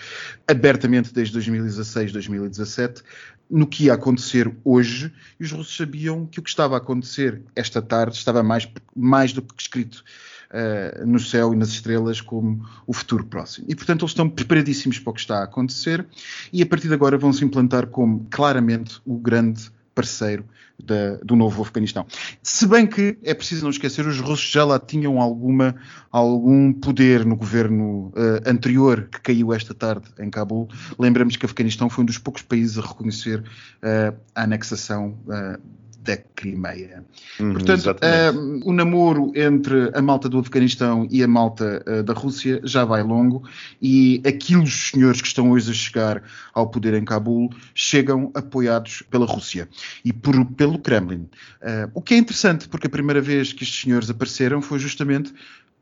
abertamente 0.48 1.14
desde 1.14 1.32
2016, 1.34 2.12
2017, 2.12 3.02
no 3.48 3.66
que 3.66 3.84
ia 3.84 3.94
acontecer 3.94 4.52
hoje, 4.64 5.12
e 5.38 5.44
os 5.44 5.52
russos 5.52 5.76
sabiam 5.76 6.26
que 6.26 6.40
o 6.40 6.42
que 6.42 6.48
estava 6.48 6.74
a 6.74 6.78
acontecer 6.78 7.42
esta 7.54 7.80
tarde 7.80 8.16
estava 8.16 8.42
mais, 8.42 8.68
mais 8.96 9.32
do 9.32 9.42
que 9.42 9.54
escrito 9.60 10.02
uh, 10.50 11.06
no 11.06 11.20
céu 11.20 11.52
e 11.52 11.56
nas 11.56 11.68
estrelas 11.68 12.20
como 12.20 12.66
o 12.86 12.92
futuro 12.92 13.24
próximo. 13.24 13.66
E, 13.68 13.74
portanto, 13.74 14.02
eles 14.02 14.10
estão 14.10 14.28
preparadíssimos 14.28 14.98
para 14.98 15.10
o 15.10 15.14
que 15.14 15.20
está 15.20 15.40
a 15.40 15.44
acontecer 15.44 16.06
e, 16.52 16.62
a 16.62 16.66
partir 16.66 16.88
de 16.88 16.94
agora, 16.94 17.18
vão 17.18 17.32
se 17.32 17.44
implantar 17.44 17.86
como 17.86 18.26
claramente 18.30 19.00
o 19.04 19.18
grande 19.18 19.70
parceiro 19.94 20.44
da, 20.82 21.16
do 21.22 21.36
novo 21.36 21.62
Afeganistão. 21.62 22.06
Se 22.42 22.66
bem 22.66 22.86
que 22.86 23.16
é 23.22 23.32
preciso 23.32 23.62
não 23.62 23.70
esquecer, 23.70 24.06
os 24.06 24.20
russos 24.20 24.50
já 24.50 24.64
lá 24.64 24.78
tinham 24.78 25.20
alguma, 25.20 25.74
algum 26.10 26.72
poder 26.72 27.24
no 27.24 27.36
governo 27.36 28.08
uh, 28.08 28.48
anterior 28.48 29.08
que 29.10 29.20
caiu 29.20 29.52
esta 29.52 29.72
tarde 29.72 30.06
em 30.18 30.28
Cabul. 30.28 30.68
Lembramos 30.98 31.36
que 31.36 31.44
o 31.44 31.46
Afeganistão 31.46 31.88
foi 31.88 32.02
um 32.02 32.06
dos 32.06 32.18
poucos 32.18 32.42
países 32.42 32.78
a 32.78 32.82
reconhecer 32.82 33.40
uh, 33.40 34.16
a 34.34 34.42
anexação 34.42 35.16
uh, 35.26 35.60
da 36.04 36.16
Crimeia. 36.16 37.02
Uhum, 37.40 37.54
Portanto, 37.54 37.90
uh, 37.90 38.68
o 38.68 38.72
namoro 38.72 39.32
entre 39.34 39.90
a 39.94 40.02
malta 40.02 40.28
do 40.28 40.38
Afeganistão 40.38 41.08
e 41.10 41.22
a 41.22 41.26
malta 41.28 41.82
uh, 41.86 42.02
da 42.02 42.12
Rússia 42.12 42.60
já 42.62 42.84
vai 42.84 43.02
longo 43.02 43.42
e 43.80 44.22
aqueles 44.26 44.90
senhores 44.90 45.22
que 45.22 45.26
estão 45.26 45.50
hoje 45.50 45.70
a 45.70 45.74
chegar 45.74 46.22
ao 46.52 46.68
poder 46.68 46.92
em 46.94 47.04
Cabul 47.04 47.50
chegam 47.74 48.30
apoiados 48.34 49.02
pela 49.10 49.24
Rússia 49.24 49.66
e 50.04 50.12
por, 50.12 50.44
pelo 50.52 50.78
Kremlin. 50.78 51.26
Uh, 51.62 51.90
o 51.94 52.02
que 52.02 52.14
é 52.14 52.18
interessante, 52.18 52.68
porque 52.68 52.86
a 52.86 52.90
primeira 52.90 53.22
vez 53.22 53.52
que 53.52 53.64
estes 53.64 53.80
senhores 53.80 54.10
apareceram 54.10 54.60
foi 54.60 54.78
justamente 54.78 55.32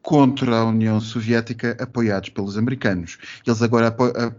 contra 0.00 0.56
a 0.56 0.64
União 0.64 1.00
Soviética 1.00 1.76
apoiados 1.80 2.28
pelos 2.28 2.56
americanos. 2.56 3.18
Eles 3.46 3.62
agora 3.62 3.94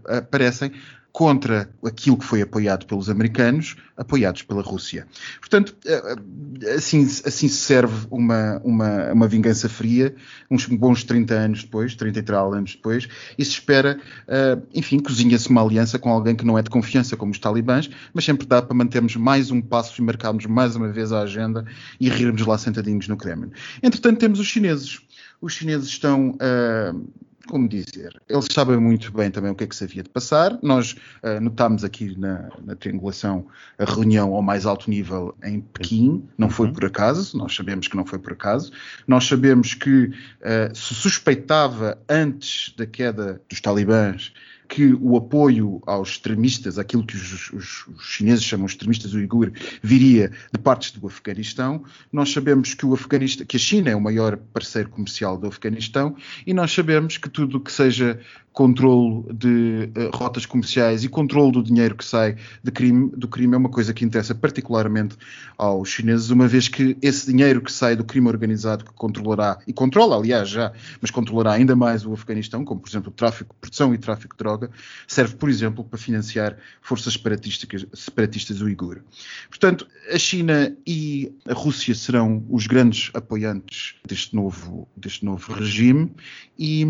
aparecem 0.06 0.72
contra 1.14 1.70
aquilo 1.84 2.16
que 2.16 2.24
foi 2.24 2.42
apoiado 2.42 2.86
pelos 2.86 3.08
americanos, 3.08 3.76
apoiados 3.96 4.42
pela 4.42 4.60
Rússia. 4.60 5.06
Portanto, 5.38 5.76
eh, 5.86 6.16
eh, 6.60 6.74
assim, 6.74 7.04
assim 7.04 7.46
se 7.46 7.50
serve 7.50 8.08
uma, 8.10 8.60
uma, 8.64 9.12
uma 9.12 9.28
vingança 9.28 9.68
fria, 9.68 10.12
uns 10.50 10.66
bons 10.66 11.04
30 11.04 11.32
anos 11.32 11.62
depois, 11.62 11.94
30 11.94 12.18
e 12.18 12.22
tal 12.24 12.52
anos 12.52 12.74
depois, 12.74 13.06
e 13.38 13.44
se 13.44 13.52
espera, 13.52 13.96
eh, 14.26 14.58
enfim, 14.74 14.98
cozinha-se 14.98 15.48
uma 15.50 15.62
aliança 15.62 16.00
com 16.00 16.10
alguém 16.10 16.34
que 16.34 16.44
não 16.44 16.58
é 16.58 16.62
de 16.62 16.68
confiança, 16.70 17.16
como 17.16 17.30
os 17.30 17.38
talibãs, 17.38 17.88
mas 18.12 18.24
sempre 18.24 18.44
dá 18.44 18.60
para 18.60 18.74
mantermos 18.74 19.14
mais 19.14 19.52
um 19.52 19.62
passo 19.62 20.02
e 20.02 20.04
marcarmos 20.04 20.46
mais 20.46 20.74
uma 20.74 20.88
vez 20.88 21.12
a 21.12 21.20
agenda 21.20 21.64
e 22.00 22.08
rirmos 22.08 22.44
lá 22.44 22.58
sentadinhos 22.58 23.06
no 23.06 23.16
Kremlin. 23.16 23.52
Entretanto, 23.80 24.18
temos 24.18 24.40
os 24.40 24.48
chineses. 24.48 24.98
Os 25.40 25.52
chineses 25.52 25.86
estão 25.86 26.30
uh, 26.30 27.08
como 27.46 27.68
dizer, 27.68 28.20
eles 28.28 28.46
sabem 28.50 28.76
muito 28.78 29.12
bem 29.12 29.30
também 29.30 29.50
o 29.50 29.54
que 29.54 29.64
é 29.64 29.66
que 29.66 29.76
se 29.76 29.84
havia 29.84 30.02
de 30.02 30.08
passar. 30.08 30.58
Nós 30.62 30.92
uh, 31.22 31.40
notámos 31.40 31.84
aqui 31.84 32.18
na, 32.18 32.50
na, 32.64 32.74
triangulação 32.74 33.46
a 33.78 33.84
reunião 33.84 34.34
ao 34.34 34.42
mais 34.42 34.66
alto 34.66 34.90
nível 34.90 35.34
em 35.42 35.60
Pequim, 35.60 36.26
não 36.38 36.48
foi 36.48 36.68
uhum. 36.68 36.72
por 36.72 36.84
acaso, 36.84 37.36
nós 37.36 37.54
sabemos 37.54 37.88
que 37.88 37.96
não 37.96 38.06
foi 38.06 38.18
por 38.18 38.32
acaso. 38.32 38.72
Nós 39.06 39.26
sabemos 39.26 39.74
que 39.74 40.06
uh, 40.06 40.74
se 40.74 40.94
suspeitava 40.94 41.98
antes 42.08 42.74
da 42.76 42.86
queda 42.86 43.40
dos 43.48 43.60
talibãs 43.60 44.32
que 44.68 44.94
o 45.00 45.16
apoio 45.16 45.82
aos 45.86 46.10
extremistas, 46.10 46.78
aquilo 46.78 47.04
que 47.04 47.16
os, 47.16 47.52
os, 47.52 47.86
os 47.88 48.04
chineses 48.04 48.44
chamam 48.44 48.66
extremistas 48.66 49.14
uigur, 49.14 49.52
viria 49.82 50.30
de 50.52 50.58
partes 50.58 50.90
do 50.92 51.06
Afeganistão. 51.06 51.84
Nós 52.12 52.32
sabemos 52.32 52.74
que, 52.74 52.86
o 52.86 52.94
Afeganistão, 52.94 53.46
que 53.46 53.56
a 53.56 53.60
China 53.60 53.90
é 53.90 53.96
o 53.96 54.00
maior 54.00 54.36
parceiro 54.36 54.88
comercial 54.88 55.36
do 55.36 55.46
Afeganistão 55.46 56.16
e 56.46 56.54
nós 56.54 56.72
sabemos 56.72 57.16
que 57.16 57.28
tudo 57.28 57.60
que 57.60 57.72
seja 57.72 58.20
controlo 58.54 59.26
de 59.34 59.90
uh, 59.96 60.16
rotas 60.16 60.46
comerciais 60.46 61.02
e 61.02 61.08
controlo 61.08 61.50
do 61.50 61.62
dinheiro 61.62 61.96
que 61.96 62.04
sai 62.04 62.36
crime, 62.72 63.10
do 63.16 63.26
crime 63.26 63.54
é 63.54 63.56
uma 63.56 63.68
coisa 63.68 63.92
que 63.92 64.04
interessa 64.04 64.32
particularmente 64.32 65.16
aos 65.58 65.88
chineses, 65.88 66.30
uma 66.30 66.46
vez 66.46 66.68
que 66.68 66.96
esse 67.02 67.26
dinheiro 67.26 67.60
que 67.60 67.72
sai 67.72 67.96
do 67.96 68.04
crime 68.04 68.28
organizado 68.28 68.84
que 68.84 68.92
controlará, 68.92 69.58
e 69.66 69.72
controla 69.72 70.16
aliás 70.16 70.48
já, 70.48 70.72
mas 71.00 71.10
controlará 71.10 71.52
ainda 71.52 71.74
mais 71.74 72.06
o 72.06 72.12
Afeganistão, 72.12 72.64
como 72.64 72.80
por 72.80 72.88
exemplo 72.88 73.08
o 73.10 73.12
tráfico, 73.12 73.56
produção 73.60 73.92
e 73.92 73.98
tráfico 73.98 74.34
de 74.34 74.38
droga, 74.56 74.70
serve 75.06 75.36
por 75.36 75.48
exemplo 75.48 75.84
para 75.84 75.98
financiar 75.98 76.56
forças 76.80 77.14
separatistas, 77.14 78.60
uigur. 78.60 79.02
Portanto, 79.48 79.86
a 80.12 80.18
China 80.18 80.74
e 80.86 81.32
a 81.48 81.52
Rússia 81.52 81.94
serão 81.94 82.44
os 82.48 82.66
grandes 82.66 83.10
apoiantes 83.14 83.96
deste 84.06 84.34
novo, 84.34 84.88
deste 84.96 85.24
novo 85.24 85.52
regime 85.52 86.12
e 86.58 86.86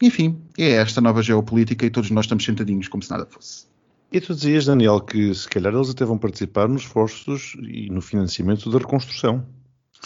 enfim, 0.00 0.40
é 0.58 0.72
esta 0.72 1.00
nova 1.00 1.22
geopolítica 1.22 1.86
e 1.86 1.90
todos 1.90 2.10
nós 2.10 2.24
estamos 2.24 2.44
sentadinhos 2.44 2.88
como 2.88 3.02
se 3.02 3.10
nada 3.10 3.24
fosse. 3.24 3.66
E 4.10 4.20
tu 4.20 4.34
dizias, 4.34 4.66
Daniel, 4.66 5.00
que 5.00 5.32
se 5.34 5.48
calhar 5.48 5.72
eles 5.72 5.88
até 5.88 6.04
vão 6.04 6.18
participar 6.18 6.68
nos 6.68 6.82
esforços 6.82 7.56
e 7.62 7.88
no 7.88 8.02
financiamento 8.02 8.68
da 8.68 8.78
reconstrução. 8.78 9.46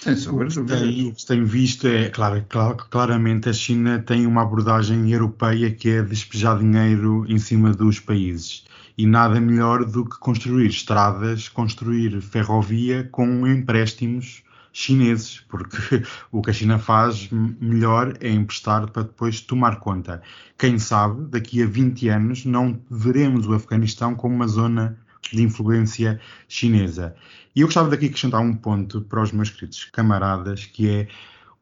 Sem 0.06 0.14
sombra 0.14 0.46
O 0.46 1.12
que 1.12 1.20
se 1.20 1.26
tem 1.26 1.42
visto 1.42 1.88
é, 1.88 2.08
claro, 2.08 2.44
claramente 2.88 3.48
a 3.48 3.52
China 3.52 3.98
tem 3.98 4.24
uma 4.24 4.42
abordagem 4.42 5.10
europeia 5.10 5.68
que 5.68 5.90
é 5.90 6.00
despejar 6.00 6.60
dinheiro 6.60 7.26
em 7.28 7.38
cima 7.38 7.72
dos 7.72 7.98
países. 7.98 8.64
E 8.96 9.04
nada 9.04 9.40
melhor 9.40 9.84
do 9.84 10.04
que 10.04 10.16
construir 10.20 10.68
estradas, 10.68 11.48
construir 11.48 12.20
ferrovia 12.22 13.02
com 13.10 13.44
empréstimos 13.48 14.44
chineses, 14.72 15.42
porque 15.48 16.04
o 16.30 16.40
que 16.40 16.50
a 16.50 16.52
China 16.52 16.78
faz 16.78 17.28
melhor 17.60 18.16
é 18.20 18.30
emprestar 18.30 18.88
para 18.88 19.02
depois 19.02 19.40
tomar 19.40 19.80
conta. 19.80 20.22
Quem 20.56 20.78
sabe, 20.78 21.24
daqui 21.30 21.64
a 21.64 21.66
20 21.66 22.08
anos 22.10 22.44
não 22.44 22.80
veremos 22.88 23.44
o 23.48 23.54
Afeganistão 23.54 24.14
como 24.14 24.36
uma 24.36 24.46
zona 24.46 24.96
de 25.32 25.42
influência 25.42 26.20
chinesa. 26.48 27.16
E 27.56 27.62
eu 27.62 27.66
gostava 27.66 27.88
daqui 27.88 28.04
acrescentar 28.04 28.42
um 28.42 28.54
ponto 28.54 29.00
para 29.00 29.22
os 29.22 29.32
meus 29.32 29.48
queridos 29.48 29.86
camaradas, 29.86 30.66
que 30.66 30.90
é 30.90 31.08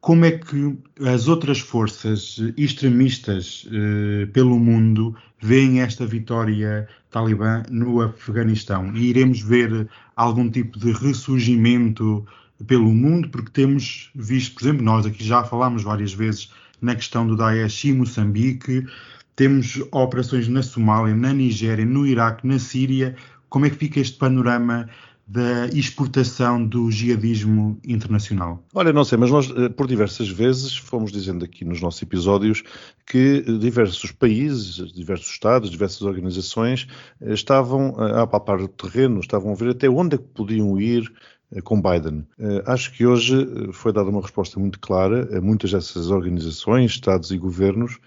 como 0.01 0.25
é 0.25 0.31
que 0.31 0.77
as 1.05 1.29
outras 1.29 1.59
forças 1.59 2.37
extremistas 2.57 3.65
eh, 3.71 4.25
pelo 4.27 4.59
mundo 4.59 5.15
veem 5.41 5.79
esta 5.79 6.05
vitória 6.05 6.87
talibã 7.09 7.63
no 7.71 8.01
Afeganistão? 8.01 8.93
E 8.93 9.05
iremos 9.05 9.39
ver 9.39 9.87
algum 10.17 10.49
tipo 10.49 10.77
de 10.77 10.91
ressurgimento 10.91 12.25
pelo 12.67 12.93
mundo, 12.93 13.29
porque 13.29 13.49
temos 13.51 14.11
visto, 14.13 14.53
por 14.55 14.63
exemplo, 14.63 14.83
nós 14.83 15.05
aqui 15.05 15.23
já 15.23 15.45
falámos 15.45 15.81
várias 15.81 16.13
vezes 16.13 16.51
na 16.81 16.93
questão 16.93 17.25
do 17.25 17.37
Daesh 17.37 17.85
e 17.85 17.93
Moçambique, 17.93 18.85
temos 19.33 19.81
operações 19.91 20.49
na 20.49 20.61
Somália, 20.61 21.15
na 21.15 21.31
Nigéria, 21.31 21.85
no 21.85 22.05
Iraque, 22.05 22.45
na 22.45 22.59
Síria. 22.59 23.15
Como 23.49 23.65
é 23.65 23.69
que 23.69 23.77
fica 23.77 23.99
este 24.01 24.17
panorama 24.17 24.89
da 25.27 25.67
exportação 25.67 26.63
do 26.63 26.91
jihadismo 26.91 27.79
internacional? 27.85 28.63
Olha, 28.73 28.93
não 28.93 29.03
sei, 29.03 29.17
mas 29.17 29.31
nós 29.31 29.49
eh, 29.49 29.69
por 29.69 29.87
diversas 29.87 30.29
vezes 30.29 30.75
fomos 30.75 31.11
dizendo 31.11 31.43
aqui 31.43 31.65
nos 31.65 31.81
nossos 31.81 32.01
episódios 32.01 32.63
que 33.07 33.41
diversos 33.59 34.11
países, 34.11 34.75
diversos 34.93 35.31
Estados, 35.31 35.71
diversas 35.71 36.03
organizações 36.03 36.87
eh, 37.19 37.33
estavam 37.33 37.95
a 37.97 38.21
apalpar 38.21 38.61
o 38.61 38.67
terreno, 38.67 39.19
estavam 39.19 39.51
a 39.51 39.55
ver 39.55 39.69
até 39.69 39.89
onde 39.89 40.15
é 40.15 40.17
que 40.17 40.25
podiam 40.25 40.79
ir 40.79 41.11
eh, 41.51 41.61
com 41.61 41.81
Biden. 41.81 42.25
Eh, 42.39 42.63
acho 42.65 42.91
que 42.93 43.05
hoje 43.05 43.35
eh, 43.41 43.71
foi 43.71 43.93
dada 43.93 44.09
uma 44.09 44.21
resposta 44.21 44.59
muito 44.59 44.79
clara 44.79 45.37
a 45.37 45.41
muitas 45.41 45.71
dessas 45.71 46.09
organizações, 46.09 46.91
Estados 46.91 47.31
e 47.31 47.37
governos 47.37 47.99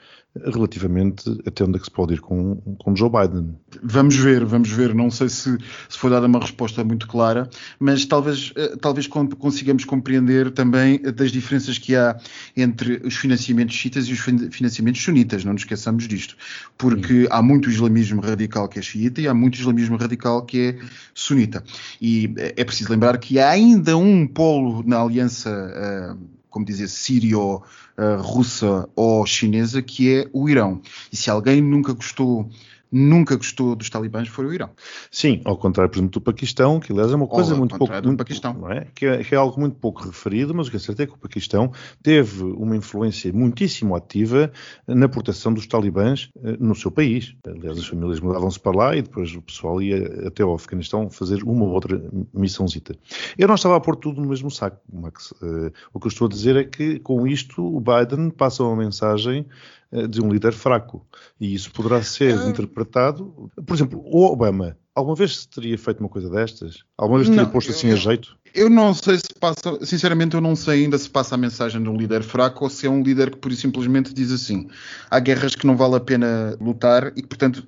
relativamente 0.44 1.24
até 1.46 1.64
onde 1.64 1.77
é 1.77 1.79
que 1.79 1.85
se 1.85 1.90
pode 1.90 2.14
ir 2.14 2.20
com, 2.20 2.57
com 2.79 2.94
Joe 2.94 3.11
Biden. 3.11 3.57
Vamos 3.83 4.16
ver, 4.16 4.44
vamos 4.44 4.70
ver. 4.70 4.94
Não 4.94 5.11
sei 5.11 5.29
se, 5.29 5.59
se 5.88 5.98
foi 5.98 6.11
dada 6.11 6.27
uma 6.27 6.40
resposta 6.40 6.83
muito 6.85 7.07
clara, 7.07 7.48
mas 7.79 8.05
talvez, 8.05 8.53
talvez 8.81 9.07
consigamos 9.07 9.85
compreender 9.85 10.51
também 10.51 11.01
das 11.01 11.31
diferenças 11.31 11.79
que 11.79 11.94
há 11.96 12.18
entre 12.57 13.01
os 13.05 13.16
financiamentos 13.16 13.74
chiitas 13.74 14.07
e 14.07 14.12
os 14.12 14.20
financiamentos 14.51 15.03
sunitas. 15.03 15.44
Não 15.44 15.53
nos 15.53 15.62
esqueçamos 15.62 16.07
disto. 16.07 16.37
Porque 16.77 17.22
Sim. 17.22 17.29
há 17.31 17.42
muito 17.42 17.70
islamismo 17.70 18.20
radical 18.20 18.68
que 18.68 18.79
é 18.79 18.83
xiita 18.83 19.20
e 19.20 19.29
há 19.29 19.35
muito 19.35 19.59
islamismo 19.59 19.96
radical 19.96 20.42
que 20.42 20.61
é 20.61 20.79
sunita. 21.14 21.62
E 22.01 22.33
é 22.37 22.64
preciso 22.64 22.90
lembrar 22.90 23.18
que 23.18 23.38
há 23.38 23.51
ainda 23.51 23.96
um 23.96 24.27
polo 24.27 24.83
na 24.87 25.01
aliança. 25.01 25.51
Uh, 25.51 26.38
como 26.51 26.65
dizer, 26.65 26.89
sírio-russa 26.89 28.89
ou 28.97 29.27
chinesa, 29.27 29.83
que 29.83 30.15
é 30.15 30.31
o 30.33 30.49
Irão. 30.49 30.81
E 31.13 31.17
se 31.17 31.31
alguém 31.31 31.61
nunca 31.61 31.93
gostou 31.93 32.49
nunca 32.90 33.37
gostou 33.37 33.77
dos 33.77 33.90
talibãs 33.90 34.29
foi 34.29 34.46
o 34.46 34.53
Irão. 34.53 34.70
Sim, 35.11 35.40
ao 35.44 35.57
contrário, 35.57 35.90
por 35.90 35.98
exemplo, 35.98 36.12
do 36.12 36.20
Paquistão, 36.20 36.81
que 36.81 36.92
aliás 36.92 37.12
é 37.12 37.16
uma 37.16 37.27
coisa 37.27 37.55
muito 37.55 37.77
pouco. 37.77 38.01
Do 38.01 38.07
muito, 38.07 38.18
Paquistão. 38.18 38.55
Não 38.55 38.70
é? 38.70 38.87
Que, 38.94 39.07
é, 39.07 39.22
que, 39.22 39.35
é, 39.35 39.38
algo 39.38 39.59
muito 39.61 39.77
pouco 39.77 40.05
referido, 40.05 40.55
mas 40.55 40.68
o 40.68 40.70
que 40.70 40.77
é 40.77 40.81
certo 40.81 41.01
é 41.01 41.07
que 41.07 41.14
o 41.14 41.18
Paquistão 41.18 41.72
teve 42.03 42.42
uma 42.42 42.77
influência 42.77 43.33
muitíssimo 43.33 43.94
ativa 43.94 44.51
na 44.87 45.09
proteção 45.09 45.53
dos 45.53 45.66
talibãs 45.66 46.31
eh, 46.42 46.57
no 46.59 46.74
seu 46.74 46.90
país. 46.90 47.35
Aliás, 47.46 47.79
as 47.79 47.87
famílias 47.87 48.20
mudavam-se 48.20 48.59
para 48.59 48.77
lá 48.77 48.96
e 48.96 49.03
depois 49.03 49.35
o 49.35 49.42
pessoal 49.42 49.81
ia 49.83 50.27
até 50.27 50.42
ao 50.42 50.55
Afeganistão 50.55 51.11
fazer 51.11 51.42
uma 51.42 51.64
ou 51.64 51.72
outra 51.72 52.03
missãozita. 52.33 52.94
Eu 53.37 53.48
não 53.48 53.55
estava 53.55 53.77
a 53.77 53.81
pôr 53.81 53.96
tudo 53.96 54.20
no 54.20 54.29
mesmo 54.29 54.51
saco, 54.51 54.81
Max. 54.92 55.33
Uh, 55.33 55.72
o 55.92 56.01
que 56.01 56.07
eu 56.07 56.11
estou 56.11 56.27
a 56.27 56.31
dizer 56.31 56.57
é 56.57 56.64
que 56.64 56.98
com 57.01 57.27
isto 57.27 57.62
o 57.64 57.81
Biden 57.81 58.31
passa 58.31 58.62
uma 58.62 58.77
mensagem 58.77 59.40
eh, 59.40 59.78
de 60.09 60.22
um 60.22 60.31
líder 60.31 60.53
fraco. 60.53 61.07
E 61.40 61.55
isso 61.55 61.70
poderá 61.72 62.03
ser 62.03 62.38
ah. 62.38 62.48
interpretado. 62.48 63.51
Por 63.66 63.74
exemplo, 63.74 64.01
o 64.05 64.24
Obama 64.24 64.77
alguma 64.98 65.14
vez 65.14 65.46
teria 65.46 65.79
feito 65.79 66.01
uma 66.01 66.09
coisa 66.09 66.29
destas? 66.29 66.85
Alguma 66.96 67.18
vez 67.18 67.29
teria 67.29 67.44
não, 67.44 67.51
posto 67.51 67.70
assim 67.70 67.90
a 67.92 67.96
jeito? 67.96 68.38
Eu 68.59 68.68
não 68.68 68.92
sei 68.92 69.18
se 69.18 69.33
passa, 69.38 69.87
sinceramente, 69.87 70.35
eu 70.35 70.40
não 70.40 70.57
sei 70.57 70.83
ainda 70.83 70.99
se 70.99 71.09
passa 71.09 71.37
a 71.37 71.38
mensagem 71.38 71.81
de 71.81 71.88
um 71.88 71.97
líder 71.97 72.25
fraco 72.25 72.64
ou 72.64 72.71
se 72.71 72.88
é 72.88 72.90
um 72.90 73.05
líder 73.05 73.31
que 73.31 73.37
por 73.37 73.55
simplesmente 73.55 74.12
diz 74.12 74.33
assim: 74.33 74.68
há 75.09 75.21
guerras 75.21 75.55
que 75.55 75.64
não 75.64 75.77
vale 75.77 75.94
a 75.94 76.01
pena 76.01 76.57
lutar 76.61 77.12
e 77.14 77.23
que, 77.23 77.29
portanto, 77.29 77.64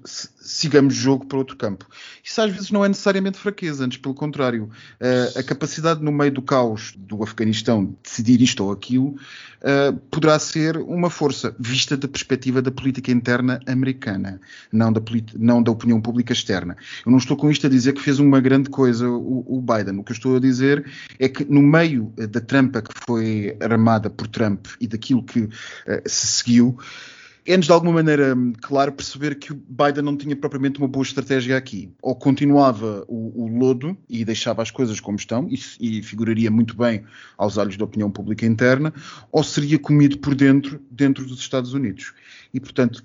sigamos 0.50 0.94
jogo 0.94 1.26
para 1.26 1.38
outro 1.38 1.56
campo. 1.56 1.86
Isso 2.24 2.40
às 2.40 2.50
vezes 2.50 2.70
não 2.72 2.84
é 2.84 2.88
necessariamente 2.88 3.38
fraqueza, 3.38 3.84
antes 3.84 3.98
pelo 3.98 4.14
contrário. 4.14 4.64
Uh, 5.00 5.38
a 5.38 5.42
capacidade 5.44 6.02
no 6.02 6.10
meio 6.10 6.32
do 6.32 6.42
caos 6.42 6.94
do 6.96 7.22
Afeganistão 7.22 7.84
de 7.84 7.92
decidir 8.02 8.42
isto 8.42 8.64
ou 8.64 8.72
aquilo 8.72 9.08
uh, 9.60 9.96
poderá 10.10 10.38
ser 10.38 10.76
uma 10.76 11.08
força, 11.08 11.54
vista 11.58 11.96
da 11.96 12.08
perspectiva 12.08 12.60
da 12.60 12.70
política 12.70 13.12
interna 13.12 13.60
americana, 13.66 14.40
não 14.72 14.92
da, 14.92 15.00
não 15.36 15.62
da 15.62 15.70
opinião 15.70 16.00
pública 16.00 16.32
externa. 16.32 16.76
Eu 17.04 17.12
não 17.12 17.18
estou 17.18 17.36
com 17.36 17.50
isto 17.50 17.66
a 17.66 17.70
dizer 17.70 17.92
que 17.92 18.00
fez 18.00 18.18
uma 18.18 18.40
grande 18.40 18.70
coisa 18.70 19.08
o, 19.08 19.44
o 19.46 19.60
Biden. 19.62 20.00
O 20.00 20.04
que 20.04 20.12
eu 20.12 20.16
estou 20.16 20.36
a 20.36 20.40
dizer 20.40 20.79
é 21.18 21.28
que 21.28 21.44
no 21.44 21.62
meio 21.62 22.12
eh, 22.18 22.26
da 22.26 22.40
trampa 22.40 22.82
que 22.82 22.92
foi 23.06 23.56
armada 23.60 24.10
por 24.10 24.26
Trump 24.28 24.66
e 24.80 24.86
daquilo 24.86 25.22
que 25.22 25.40
uh, 25.40 25.50
se 26.06 26.26
seguiu, 26.26 26.78
é-nos 27.46 27.66
de 27.66 27.72
alguma 27.72 27.92
maneira 27.94 28.34
hum, 28.36 28.52
claro 28.60 28.92
perceber 28.92 29.34
que 29.34 29.52
o 29.52 29.54
Biden 29.54 30.02
não 30.02 30.16
tinha 30.16 30.36
propriamente 30.36 30.78
uma 30.78 30.88
boa 30.88 31.02
estratégia 31.02 31.56
aqui. 31.56 31.90
Ou 32.02 32.14
continuava 32.14 33.04
o, 33.08 33.44
o 33.44 33.58
lodo 33.58 33.96
e 34.08 34.24
deixava 34.24 34.62
as 34.62 34.70
coisas 34.70 35.00
como 35.00 35.16
estão, 35.16 35.48
e, 35.48 35.58
e, 35.80 36.02
figuraria 36.02 36.50
muito 36.50 36.76
bem 36.76 37.04
aos 37.36 37.56
olhos 37.56 37.76
da 37.76 37.84
opinião 37.84 38.10
pública 38.10 38.46
interna, 38.46 38.92
ou 39.32 39.42
seria 39.42 39.78
comido 39.78 40.18
por 40.18 40.34
dentro, 40.34 40.80
dentro 40.90 41.26
dos 41.26 41.40
Estados 41.40 41.72
Unidos. 41.72 42.12
E, 42.52 42.60
portanto, 42.60 43.02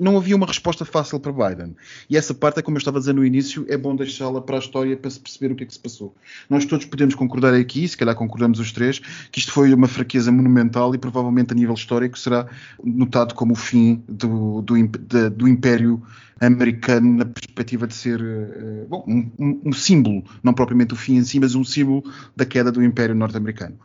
não 0.00 0.16
havia 0.16 0.34
uma 0.36 0.46
resposta 0.46 0.84
fácil 0.84 1.20
para 1.20 1.32
Biden. 1.32 1.74
E 2.08 2.16
essa 2.16 2.34
parte, 2.34 2.58
é 2.58 2.62
como 2.62 2.76
eu 2.76 2.78
estava 2.78 2.98
a 2.98 3.00
dizer 3.00 3.14
no 3.14 3.24
início, 3.24 3.64
é 3.68 3.76
bom 3.76 3.94
deixá-la 3.94 4.40
para 4.40 4.56
a 4.56 4.58
história 4.58 4.96
para 4.96 5.10
se 5.10 5.20
perceber 5.20 5.52
o 5.52 5.56
que 5.56 5.64
é 5.64 5.66
que 5.66 5.72
se 5.72 5.78
passou. 5.78 6.14
Nós 6.48 6.64
todos 6.64 6.86
podemos 6.86 7.14
concordar 7.14 7.54
aqui, 7.54 7.86
se 7.86 7.96
calhar 7.96 8.14
concordamos 8.14 8.58
os 8.58 8.72
três, 8.72 8.98
que 9.30 9.38
isto 9.38 9.52
foi 9.52 9.72
uma 9.72 9.88
fraqueza 9.88 10.30
monumental 10.32 10.94
e 10.94 10.98
provavelmente 10.98 11.52
a 11.52 11.54
nível 11.54 11.74
histórico 11.74 12.18
será 12.18 12.46
notado 12.82 13.34
como 13.34 13.52
o 13.52 13.56
fim 13.56 14.02
do, 14.08 14.62
do, 14.62 14.74
do 15.30 15.48
Império 15.48 16.02
americano 16.40 17.18
na 17.18 17.24
perspectiva 17.24 17.86
de 17.86 17.94
ser 17.94 18.20
uh, 18.20 18.86
bom, 18.88 19.04
um, 19.06 19.60
um 19.66 19.72
símbolo, 19.72 20.24
não 20.42 20.52
propriamente 20.52 20.92
o 20.92 20.96
fim 20.96 21.16
em 21.16 21.24
si, 21.24 21.38
mas 21.38 21.54
um 21.54 21.64
símbolo 21.64 22.02
da 22.34 22.44
queda 22.44 22.72
do 22.72 22.82
Império 22.82 23.14
norte-americano. 23.14 23.78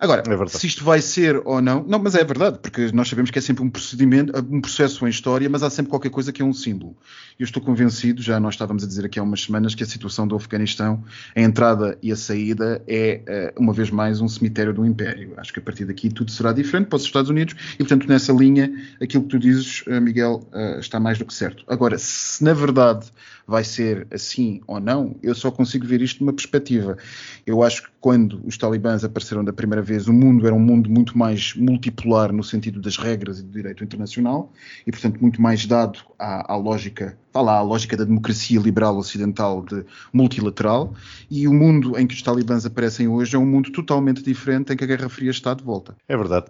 Agora, 0.00 0.22
é 0.26 0.46
se 0.46 0.66
isto 0.66 0.84
vai 0.84 1.02
ser 1.02 1.42
ou 1.44 1.60
não, 1.60 1.82
não, 1.82 1.98
mas 1.98 2.14
é 2.14 2.22
verdade, 2.22 2.60
porque 2.60 2.92
nós 2.92 3.08
sabemos 3.08 3.32
que 3.32 3.38
é 3.38 3.42
sempre 3.42 3.64
um 3.64 3.68
procedimento, 3.68 4.32
um 4.48 4.60
processo 4.60 5.04
em 5.04 5.10
história, 5.10 5.50
mas 5.50 5.64
há 5.64 5.70
sempre 5.70 5.90
qualquer 5.90 6.10
coisa 6.10 6.32
que 6.32 6.40
é 6.40 6.44
um 6.44 6.52
símbolo. 6.52 6.96
Eu 7.36 7.44
estou 7.44 7.60
convencido, 7.60 8.22
já 8.22 8.38
nós 8.38 8.54
estávamos 8.54 8.84
a 8.84 8.86
dizer 8.86 9.04
aqui 9.04 9.18
há 9.18 9.22
umas 9.24 9.42
semanas, 9.42 9.74
que 9.74 9.82
a 9.82 9.86
situação 9.86 10.28
do 10.28 10.36
Afeganistão, 10.36 11.02
a 11.34 11.40
entrada 11.40 11.98
e 12.00 12.12
a 12.12 12.16
saída, 12.16 12.80
é, 12.86 13.22
eh, 13.26 13.54
uma 13.58 13.72
vez 13.72 13.90
mais, 13.90 14.20
um 14.20 14.28
cemitério 14.28 14.72
do 14.72 14.86
Império. 14.86 15.34
Acho 15.36 15.52
que 15.52 15.58
a 15.58 15.62
partir 15.62 15.84
daqui 15.84 16.08
tudo 16.08 16.30
será 16.30 16.52
diferente 16.52 16.86
para 16.86 16.96
os 16.96 17.02
Estados 17.02 17.28
Unidos 17.28 17.56
e, 17.74 17.78
portanto, 17.78 18.06
nessa 18.06 18.32
linha, 18.32 18.72
aquilo 19.02 19.24
que 19.24 19.30
tu 19.30 19.38
dizes, 19.38 19.82
eh, 19.88 19.98
Miguel, 19.98 20.46
eh, 20.52 20.78
está 20.78 21.00
mais 21.00 21.18
do 21.18 21.24
que 21.24 21.34
certo. 21.34 21.64
Agora, 21.66 21.98
se 21.98 22.44
na 22.44 22.54
verdade 22.54 23.10
vai 23.48 23.64
ser 23.64 24.06
assim 24.10 24.60
ou 24.66 24.78
não, 24.78 25.16
eu 25.22 25.34
só 25.34 25.50
consigo 25.50 25.86
ver 25.86 26.02
isto 26.02 26.22
numa 26.22 26.34
perspectiva. 26.34 26.98
Eu 27.46 27.62
acho 27.62 27.84
que 27.84 27.88
quando 27.98 28.42
os 28.44 28.58
talibãs 28.58 29.02
apareceram 29.04 29.42
da 29.42 29.54
primeira 29.54 29.80
vez, 29.80 30.06
o 30.06 30.12
mundo 30.12 30.46
era 30.46 30.54
um 30.54 30.60
mundo 30.60 30.90
muito 30.90 31.16
mais 31.16 31.54
multipolar 31.54 32.30
no 32.30 32.44
sentido 32.44 32.78
das 32.78 32.98
regras 32.98 33.40
e 33.40 33.42
do 33.42 33.50
direito 33.50 33.82
internacional 33.82 34.52
e, 34.86 34.90
portanto, 34.90 35.18
muito 35.18 35.40
mais 35.40 35.64
dado 35.64 35.98
à, 36.18 36.52
à 36.52 36.56
lógica 36.56 37.18
lá, 37.40 37.58
a 37.58 37.62
lógica 37.62 37.96
da 37.96 38.04
democracia 38.04 38.60
liberal 38.60 38.96
ocidental 38.96 39.64
de 39.64 39.84
multilateral, 40.12 40.94
e 41.30 41.46
o 41.46 41.52
mundo 41.52 41.98
em 41.98 42.06
que 42.06 42.14
os 42.14 42.22
talibãs 42.22 42.64
aparecem 42.66 43.08
hoje 43.08 43.36
é 43.36 43.38
um 43.38 43.46
mundo 43.46 43.70
totalmente 43.72 44.22
diferente 44.22 44.72
em 44.72 44.76
que 44.76 44.84
a 44.84 44.86
Guerra 44.86 45.08
Fria 45.08 45.30
está 45.30 45.54
de 45.54 45.62
volta. 45.62 45.96
É 46.08 46.16
verdade. 46.16 46.46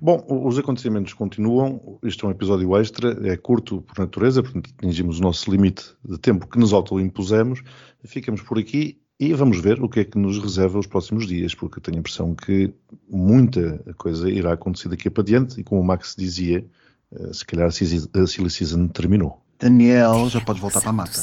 Bom, 0.00 0.24
os 0.28 0.58
acontecimentos 0.58 1.12
continuam, 1.12 1.98
este 2.02 2.24
é 2.24 2.28
um 2.28 2.30
episódio 2.30 2.76
extra, 2.76 3.18
é 3.28 3.36
curto 3.36 3.82
por 3.82 3.98
natureza, 3.98 4.42
portanto 4.42 4.70
atingimos 4.78 5.18
o 5.18 5.22
nosso 5.22 5.50
limite 5.50 5.84
de 6.04 6.18
tempo 6.18 6.46
que 6.46 6.58
nos 6.58 6.72
autoimpusemos, 6.72 7.62
ficamos 8.04 8.42
por 8.42 8.58
aqui 8.58 8.98
e 9.20 9.34
vamos 9.34 9.60
ver 9.60 9.82
o 9.82 9.88
que 9.88 10.00
é 10.00 10.04
que 10.04 10.18
nos 10.18 10.38
reserva 10.38 10.78
os 10.78 10.86
próximos 10.86 11.26
dias, 11.26 11.54
porque 11.54 11.78
eu 11.78 11.82
tenho 11.82 11.98
a 11.98 12.00
impressão 12.00 12.34
que 12.34 12.72
muita 13.06 13.78
coisa 13.98 14.30
irá 14.30 14.54
acontecer 14.54 14.88
daqui 14.88 15.10
para 15.10 15.22
diante, 15.22 15.60
e 15.60 15.62
como 15.62 15.78
o 15.78 15.84
Max 15.84 16.14
dizia, 16.16 16.64
eh, 17.12 17.30
se 17.30 17.44
calhar 17.44 17.68
a 17.68 17.70
Silly 17.70 18.50
Season 18.50 18.88
terminou. 18.88 19.42
Daniel, 19.60 20.30
já 20.30 20.40
pode 20.40 20.60
voltar 20.60 20.80
para 20.80 20.90
a 20.90 20.92
mata. 20.92 21.22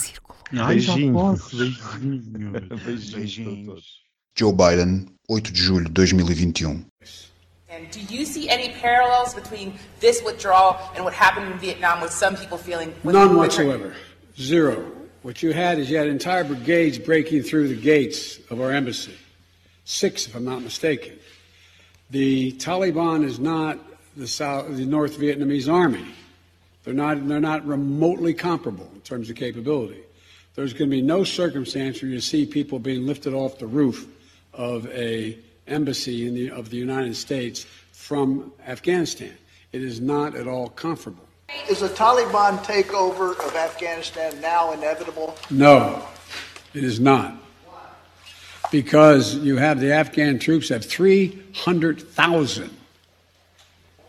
Beijinhos. 0.52 1.52
Beijinhos. 1.54 3.10
Beijinhos. 3.12 3.84
Joe 4.36 4.54
Biden, 4.54 5.08
8 5.28 5.52
de 5.52 5.62
julho 5.62 5.86
de 5.86 5.92
2021. 5.92 6.72
Um. 6.72 6.86
And 7.70 7.92
do 7.92 8.00
you 8.16 8.26
see 8.26 8.50
any 8.50 8.70
parallels 8.80 9.34
between 9.34 9.74
this 10.00 10.24
withdrawal 10.24 10.78
and 10.96 11.04
what 11.04 11.14
happened 11.14 11.52
in 11.52 11.60
Vietnam 11.60 12.02
with 12.02 12.12
some 12.12 12.36
people 12.36 12.58
feeling... 12.58 12.94
None 13.04 13.36
whatsoever. 13.36 13.94
Zero. 14.40 14.86
What 15.22 15.44
you 15.44 15.52
had 15.52 15.78
is 15.80 15.90
you 15.90 15.98
had 15.98 16.08
entire 16.08 16.44
brigades 16.44 16.98
breaking 16.98 17.44
through 17.44 17.68
the 17.68 17.76
gates 17.76 18.40
of 18.50 18.62
our 18.62 18.72
embassy. 18.72 19.18
Six, 19.84 20.28
if 20.28 20.36
I'm 20.36 20.46
not 20.46 20.62
mistaken. 20.62 21.20
The 22.10 22.54
Taliban 22.54 23.26
is 23.26 23.40
not 23.40 23.80
the, 24.16 24.28
South, 24.28 24.76
the 24.76 24.86
North 24.86 25.18
Vietnamese 25.20 25.72
army. 25.72 26.06
They're 26.88 26.96
not, 26.96 27.28
they're 27.28 27.42
not 27.42 27.68
remotely 27.68 28.34
comparable 28.34 28.90
in 28.96 29.02
terms 29.02 29.30
of 29.30 29.36
capability. 29.36 30.00
There's 30.56 30.72
going 30.72 30.90
to 30.90 30.96
be 30.96 31.02
no 31.02 31.26
circumstance 31.26 32.02
where 32.02 32.10
you 32.10 32.22
see 32.22 32.46
people 32.46 32.80
being 32.80 33.06
lifted 33.06 33.34
off 33.34 33.60
the 33.60 33.68
roof 33.68 34.08
of 34.54 34.88
a 34.88 35.38
embassy 35.68 36.30
the, 36.30 36.50
of 36.50 36.70
the 36.70 36.78
United 36.78 37.18
States 37.18 37.66
from 37.92 38.54
Afghanistan. 38.66 39.34
It 39.74 39.84
is 39.84 40.00
not 40.00 40.34
at 40.34 40.48
all 40.48 40.70
comparable. 40.70 41.28
Is 41.70 41.82
a 41.82 41.90
Taliban 41.90 42.58
takeover 42.60 43.38
of 43.46 43.54
Afghanistan 43.54 44.40
now 44.40 44.72
inevitable? 44.72 45.38
No, 45.50 46.08
it 46.74 46.86
is 46.86 47.02
not. 47.02 47.36
Because 48.72 49.36
you 49.36 49.58
have 49.58 49.82
the 49.82 49.92
Afghan 49.92 50.40
troops 50.40 50.70
have 50.70 50.86
300,000 50.86 52.70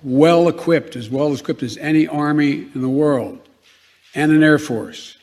well 0.03 0.49
equipped, 0.49 0.97
as 0.97 1.11
well 1.11 1.35
equipped 1.35 1.63
as 1.63 1.77
any 1.79 2.07
army 2.07 2.69
in 2.75 2.83
the 2.83 2.89
world, 2.89 3.41
and 4.15 4.33
an 4.33 4.43
air 4.43 4.59
force 4.59 5.17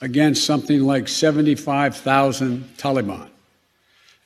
against 0.00 0.44
something 0.44 0.82
like 0.82 1.08
75,000 1.08 2.76
Taliban. 2.76 3.28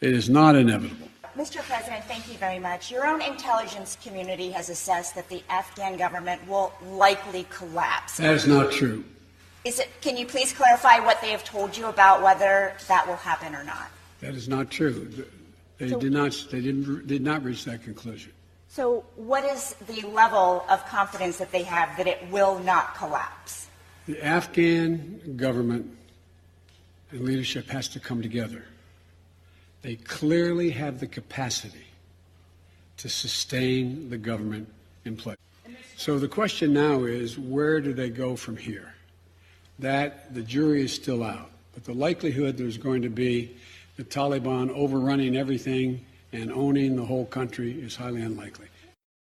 It 0.00 0.12
is 0.12 0.28
not 0.28 0.56
inevitable. 0.56 1.08
Mr. 1.36 1.62
President, 1.62 2.04
thank 2.04 2.26
you 2.26 2.36
very 2.38 2.58
much. 2.58 2.90
Your 2.90 3.06
own 3.06 3.22
intelligence 3.22 3.96
community 4.02 4.50
has 4.50 4.70
assessed 4.70 5.14
that 5.14 5.28
the 5.28 5.40
Afghan 5.48 5.96
government 5.96 6.46
will 6.48 6.72
likely 6.90 7.46
collapse. 7.48 8.16
That 8.16 8.34
is 8.34 8.46
not 8.46 8.72
true. 8.72 9.04
Is 9.64 9.78
it, 9.78 9.88
can 10.00 10.16
you 10.16 10.26
please 10.26 10.52
clarify 10.52 10.98
what 10.98 11.20
they 11.20 11.30
have 11.30 11.44
told 11.44 11.76
you 11.76 11.86
about 11.86 12.22
whether 12.22 12.74
that 12.88 13.06
will 13.06 13.16
happen 13.16 13.54
or 13.54 13.62
not? 13.62 13.90
That 14.20 14.34
is 14.34 14.48
not 14.48 14.70
true. 14.70 15.08
They 15.78 15.90
so, 15.90 16.00
did 16.00 16.12
not. 16.12 16.44
They 16.50 16.60
didn't. 16.60 17.06
Did 17.06 17.22
not 17.22 17.44
reach 17.44 17.64
that 17.66 17.84
conclusion. 17.84 18.32
So, 18.70 19.04
what 19.16 19.44
is 19.44 19.74
the 19.86 20.06
level 20.08 20.64
of 20.68 20.84
confidence 20.86 21.38
that 21.38 21.50
they 21.50 21.62
have 21.62 21.96
that 21.96 22.06
it 22.06 22.30
will 22.30 22.58
not 22.58 22.94
collapse? 22.94 23.68
The 24.06 24.22
Afghan 24.24 25.36
government 25.36 25.90
and 27.10 27.22
leadership 27.22 27.68
has 27.68 27.88
to 27.88 28.00
come 28.00 28.22
together. 28.22 28.64
They 29.82 29.96
clearly 29.96 30.70
have 30.70 31.00
the 31.00 31.06
capacity 31.06 31.86
to 32.98 33.08
sustain 33.08 34.10
the 34.10 34.18
government 34.18 34.68
in 35.04 35.16
place. 35.16 35.38
So 35.96 36.18
the 36.18 36.28
question 36.28 36.72
now 36.72 37.04
is 37.04 37.38
where 37.38 37.80
do 37.80 37.92
they 37.92 38.10
go 38.10 38.36
from 38.36 38.56
here? 38.56 38.94
That 39.78 40.34
the 40.34 40.42
jury 40.42 40.82
is 40.82 40.92
still 40.92 41.22
out. 41.22 41.50
But 41.74 41.84
the 41.84 41.94
likelihood 41.94 42.58
there's 42.58 42.76
going 42.76 43.02
to 43.02 43.08
be 43.08 43.56
the 43.96 44.04
Taliban 44.04 44.70
overrunning 44.70 45.36
everything 45.36 46.04
and 46.32 46.52
owning 46.52 46.96
the 46.96 47.04
whole 47.04 47.26
country 47.26 47.72
is 47.72 47.96
highly 47.96 48.22
unlikely. 48.22 48.66